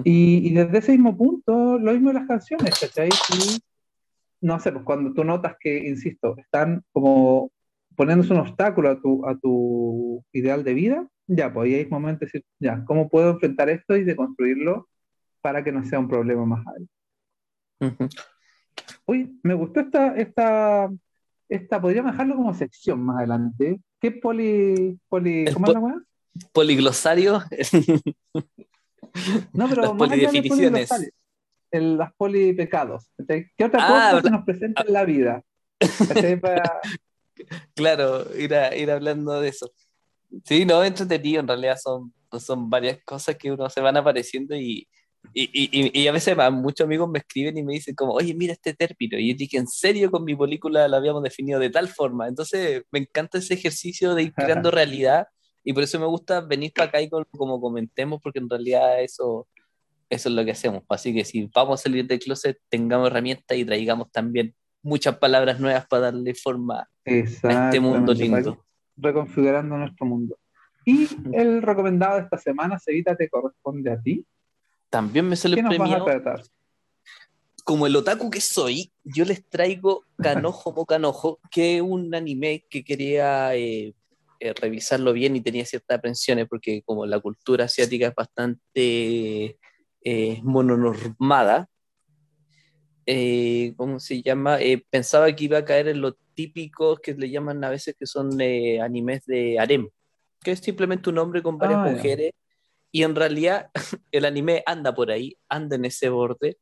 [0.05, 3.09] y, y, desde ese mismo punto, lo mismo de las canciones, ¿cachai?
[3.09, 3.61] Y,
[4.41, 7.53] no sé, pues cuando tú notas que, insisto, están como
[7.97, 12.21] poniéndose un obstáculo a tu, a tu ideal de vida, ya, pues ahí hay momentos
[12.21, 14.89] de decir, ya, ¿cómo puedo enfrentar esto y deconstruirlo
[15.41, 18.09] para que no sea un problema más alto?
[19.07, 20.91] Uy, me gustó esta, esta,
[21.49, 23.81] esta, podríamos dejarlo como sección más adelante.
[24.01, 26.03] ¿Qué poli, poli ¿cómo es la weá?
[26.53, 27.43] Poliglosario.
[29.53, 30.89] No, pero las polidefiniciones.
[31.73, 33.11] El, las polipecados.
[33.27, 35.43] ¿Qué otra ah, cosa se nos presenta en la vida?
[37.75, 39.73] Claro, ir, ir hablando de eso.
[40.45, 44.87] Sí, no, entretenido, en realidad son, son varias cosas que uno se van apareciendo y,
[45.33, 48.53] y, y, y, a veces muchos amigos me escriben y me dicen como, oye, mira
[48.53, 49.19] este término.
[49.19, 52.27] Y yo dije, ¿en serio con mi película lo habíamos definido de tal forma?
[52.27, 55.29] Entonces me encanta ese ejercicio de ir creando realidad
[55.63, 59.47] y por eso me gusta venir para acá y como, comentemos, porque en realidad eso,
[60.09, 60.83] eso es lo que hacemos.
[60.89, 65.61] Así que si vamos a salir del closet, tengamos herramientas y traigamos también muchas palabras
[65.61, 67.13] nuevas para darle forma a
[67.67, 68.65] este mundo lindo.
[68.97, 70.39] Reconfigurando nuestro mundo.
[70.85, 74.27] Y el recomendado de esta semana, Sevita, te corresponde a ti.
[74.91, 76.05] También me sale el premio.
[77.65, 82.65] Como el otaku que soy, yo les traigo Kanojo Mo Kanojo, que es un anime
[82.69, 83.95] que quería eh,
[84.43, 89.59] eh, revisarlo bien y tenía ciertas aprensiones porque como la cultura asiática es bastante
[90.03, 91.69] eh, mononormada,
[93.05, 94.59] eh, ¿cómo se llama?
[94.89, 98.41] pensaba que iba a caer en lo típico que le llaman a veces que son
[98.41, 99.91] animes de harem,
[100.43, 102.33] que es simplemente un hombre con varias ah, mujeres
[102.93, 103.71] y en realidad
[104.13, 106.59] el anime anda por ahí, anda en ese borde,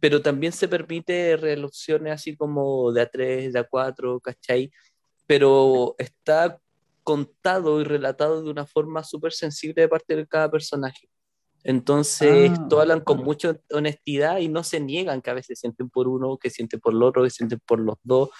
[0.00, 4.72] pero también se permite relaciones así como de A3, de A4, ¿cachai?
[5.26, 6.58] Pero está
[7.02, 11.08] contado y relatado de una forma súper sensible de parte de cada personaje.
[11.62, 15.90] Entonces, ah, todos hablan con mucha honestidad y no se niegan que a veces sienten
[15.90, 18.30] por uno, que sienten por el otro, que sienten por los dos.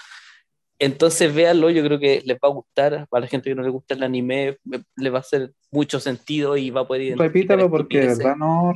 [0.81, 3.07] Entonces, véanlo, yo creo que les va a gustar.
[3.09, 4.59] Para la gente que no le gusta el anime,
[4.97, 7.17] le va a hacer mucho sentido y va a poder.
[7.17, 8.73] Repítalo porque de verdad no,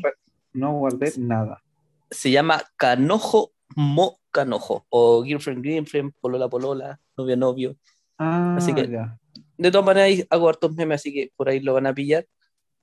[0.53, 1.63] no guardé nada.
[2.11, 7.77] Se llama Canojo Mo Canojo, o Girlfriend Girlfriend, Polola Polola, Novio Novio.
[8.19, 9.19] Ah, Así que ya
[9.57, 12.27] de todas maneras hago hartos memes, así que por ahí lo van a pillar.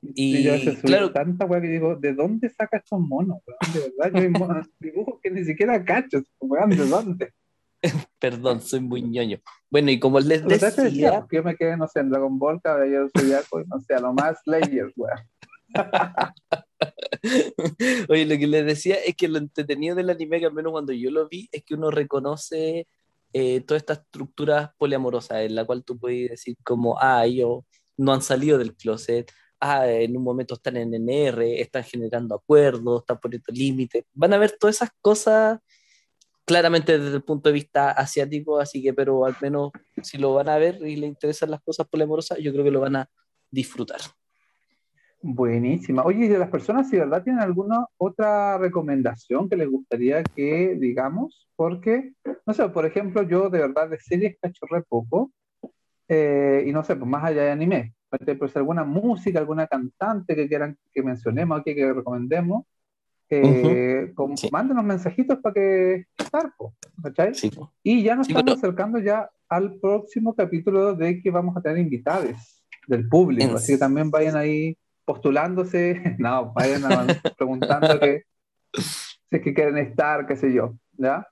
[0.01, 0.47] Y
[0.81, 3.39] claro, tanta weá que digo, ¿de dónde saca estos monos?
[3.71, 7.33] De verdad, yo hay dibujos que ni siquiera cacho, ¿de dónde?
[8.19, 9.39] Perdón, soy muy ñoño.
[9.69, 11.25] Bueno, y como les decía...
[11.31, 14.39] yo me quedé, no sé, en Dragon Ball, Caballero Zodiaco, no sé, a lo más
[14.45, 15.27] Layers, weá.
[18.09, 20.93] Oye, lo que les decía es que lo entretenido del anime, que al menos cuando
[20.93, 22.87] yo lo vi, es que uno reconoce
[23.33, 27.63] eh, toda esta estructura poliamorosa en la cual tú puedes decir como, ah, ellos
[27.97, 33.01] no han salido del closet, ah, en un momento están en NR, están generando acuerdos,
[33.01, 34.03] están poniendo límites.
[34.13, 35.59] Van a ver todas esas cosas
[36.51, 39.71] claramente desde el punto de vista asiático, así que, pero al menos
[40.01, 42.81] si lo van a ver y les interesan las cosas polemorosas, yo creo que lo
[42.81, 43.09] van a
[43.49, 44.01] disfrutar.
[45.21, 46.03] Buenísima.
[46.03, 50.75] Oye, y de las personas, si verdad tienen alguna otra recomendación que les gustaría que
[50.77, 52.13] digamos, porque,
[52.45, 55.31] no sé, por ejemplo, yo de verdad de series cachorré poco,
[56.09, 57.93] eh, y no sé, pues más allá de anime,
[58.37, 62.65] pues alguna música, alguna cantante que quieran que mencionemos aquí, que recomendemos,
[63.31, 64.13] eh,
[64.51, 66.53] mándenos mensajitos para que estar,
[67.01, 67.31] ¿cachai?
[67.81, 72.63] Y ya nos estamos acercando ya al próximo capítulo de que vamos a tener invitados
[72.87, 76.81] del público, así que también vayan ahí postulándose, no, vayan
[77.37, 78.23] preguntando que,
[78.73, 81.25] si es que quieren estar, qué sé yo, ¿ya?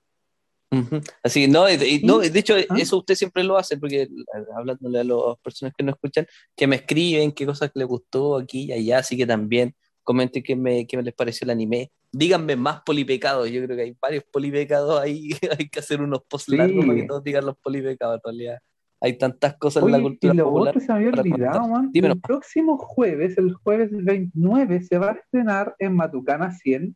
[1.24, 1.64] Así no,
[2.04, 2.76] no, de hecho, ¿Ah?
[2.78, 4.08] eso usted siempre lo hace, porque
[4.56, 8.66] hablándole a las personas que no escuchan, que me escriben qué cosas les gustó aquí
[8.66, 11.90] y allá, así que también comenten qué, me, qué les pareció el anime.
[12.12, 16.48] Díganme más polipecados, yo creo que hay varios polipecados ahí, hay que hacer unos posts
[16.48, 18.58] largos para que todos digan los polipecados, en realidad.
[19.02, 20.76] Hay tantas cosas en la cultura y lo popular.
[20.76, 21.90] Otro se me había olvidado, man.
[21.94, 26.94] El próximo jueves, el jueves 29, se va a estrenar en Matucana 100.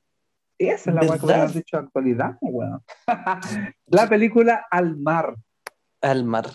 [0.58, 2.82] Esa es la que me han dicho actualidad, weón.
[3.86, 5.34] la película Al Mar.
[6.02, 6.50] Al Mar.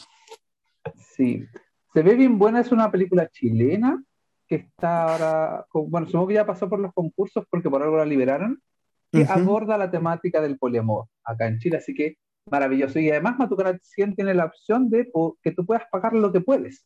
[1.15, 1.45] Sí.
[1.93, 4.03] Se ve bien buena, es una película chilena
[4.49, 8.05] que está ahora, bueno, supongo que ya pasó por los concursos porque por algo la
[8.05, 8.59] liberaron,
[9.11, 11.77] que aborda la temática del poliamor acá en Chile.
[11.77, 12.17] Así que
[12.49, 12.99] maravilloso.
[12.99, 15.11] Y además Matucana 100 tiene la opción de
[15.43, 16.85] que tú puedas pagar lo que puedes.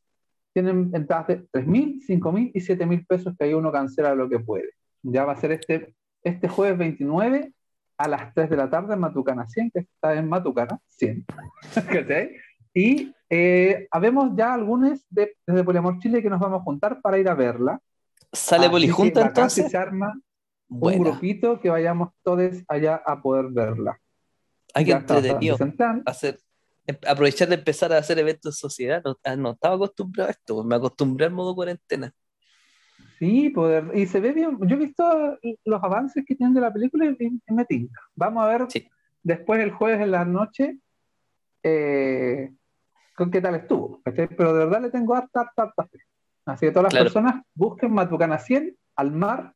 [0.53, 4.69] Tienen entradas de 3.000, 5.000 y 7.000 pesos que ahí uno cancela lo que puede.
[5.01, 7.53] Ya va a ser este, este jueves 29
[7.97, 11.25] a las 3 de la tarde en Matucana 100, que está en Matucana 100.
[12.73, 17.17] y eh, habemos ya algunos de, desde Poliamor Chile que nos vamos a juntar para
[17.17, 17.79] ir a verla.
[18.31, 19.71] ¿Sale Polijunta entonces?
[19.71, 20.13] Se arma
[20.69, 23.99] un grupito que vayamos todos allá a poder verla.
[24.75, 25.57] Hay que entretenido
[26.05, 26.39] hacer,
[26.85, 29.03] em, aprovechar de empezar a hacer eventos en sociedad.
[29.23, 32.13] Ah, no, estaba acostumbrado a esto, me acostumbré al modo cuarentena.
[33.17, 34.59] Sí, poder, y se ve bien.
[34.61, 37.99] Yo he visto los avances que tienen de la película y, me tinca.
[38.13, 38.67] Vamos a ver
[39.23, 40.77] después el jueves en la noche
[41.63, 42.51] eh,
[43.15, 44.01] con qué tal estuvo.
[44.03, 45.99] Pero de verdad le tengo harta, harta, harta fe.
[46.45, 49.53] Así que todas las personas busquen Matucana 100 al mar.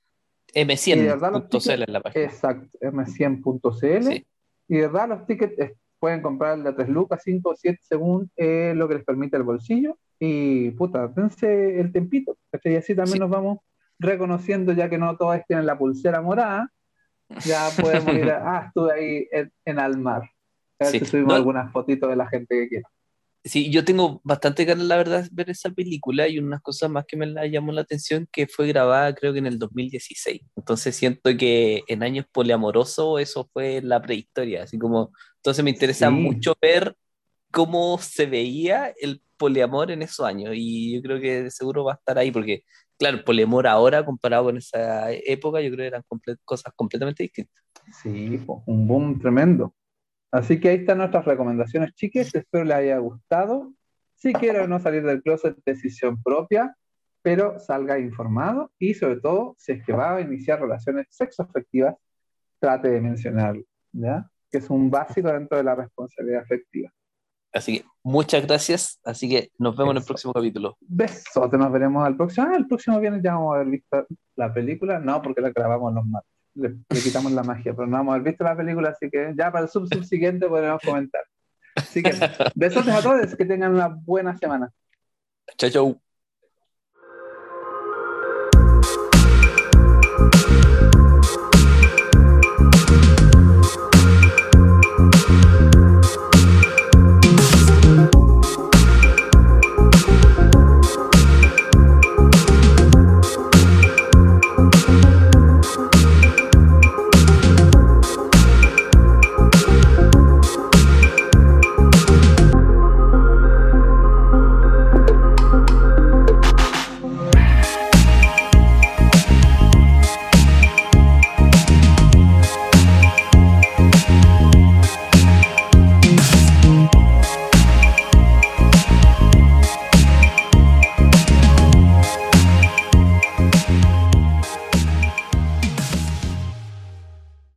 [0.54, 2.26] M100.cl en la página.
[2.26, 4.04] Exacto, M100.cl.
[4.04, 4.26] Sí.
[4.70, 8.32] Y de verdad los tickets eh, pueden comprar de 3 lucas, 5 o 7 según
[8.38, 9.98] eh, lo que les permite el bolsillo.
[10.20, 12.38] Y puta, dense el tempito.
[12.64, 13.60] Y así también nos vamos
[14.00, 16.72] reconociendo, ya que no todos tienen la pulsera morada,
[17.46, 20.24] ya podemos ir a, ah, estuve ahí en, en Almar.
[20.80, 22.90] A ver si subimos algunas fotitos de la gente que quiera.
[23.48, 27.06] Sí, yo tengo bastante ganas, la verdad, de ver esa película y unas cosas más
[27.06, 30.42] que me la llamó la atención, que fue grabada creo que en el 2016.
[30.56, 36.10] Entonces siento que en años poliamorosos eso fue la prehistoria, así como, entonces me interesa
[36.10, 36.96] mucho ver
[37.52, 41.96] cómo se veía el poliamor en esos años y yo creo que seguro va a
[41.96, 42.64] estar ahí porque,
[42.98, 46.04] claro, el poliamor ahora comparado con esa época, yo creo que eran
[46.44, 47.64] cosas completamente distintas.
[48.02, 49.74] Sí, un boom tremendo.
[50.32, 52.34] Así que ahí están nuestras recomendaciones, chiques.
[52.36, 53.74] Espero les haya gustado.
[54.16, 56.76] Si quieren no salir del closet, decisión propia,
[57.22, 61.96] pero salga informado y sobre todo, si es que va a iniciar relaciones sexoafectivas,
[62.60, 64.30] trate de mencionarlo, ¿ya?
[64.50, 66.92] Que es un básico dentro de la responsabilidad afectiva.
[67.54, 69.00] Así que muchas gracias.
[69.04, 70.78] Así que nos vemos en el próximo capítulo.
[70.82, 72.48] Besote, nos veremos al próximo.
[72.50, 75.00] Ah, el próximo viernes ya vamos a haber visto la película.
[75.00, 78.30] No, porque la grabamos los martes le, quitamos la magia, pero no vamos a haber
[78.30, 81.22] visto la película, así que ya para el sub, sub siguiente podremos comentar.
[81.76, 82.12] Así que
[82.56, 84.72] besos a todos, que tengan una buena semana.
[85.58, 86.02] Chao, chao.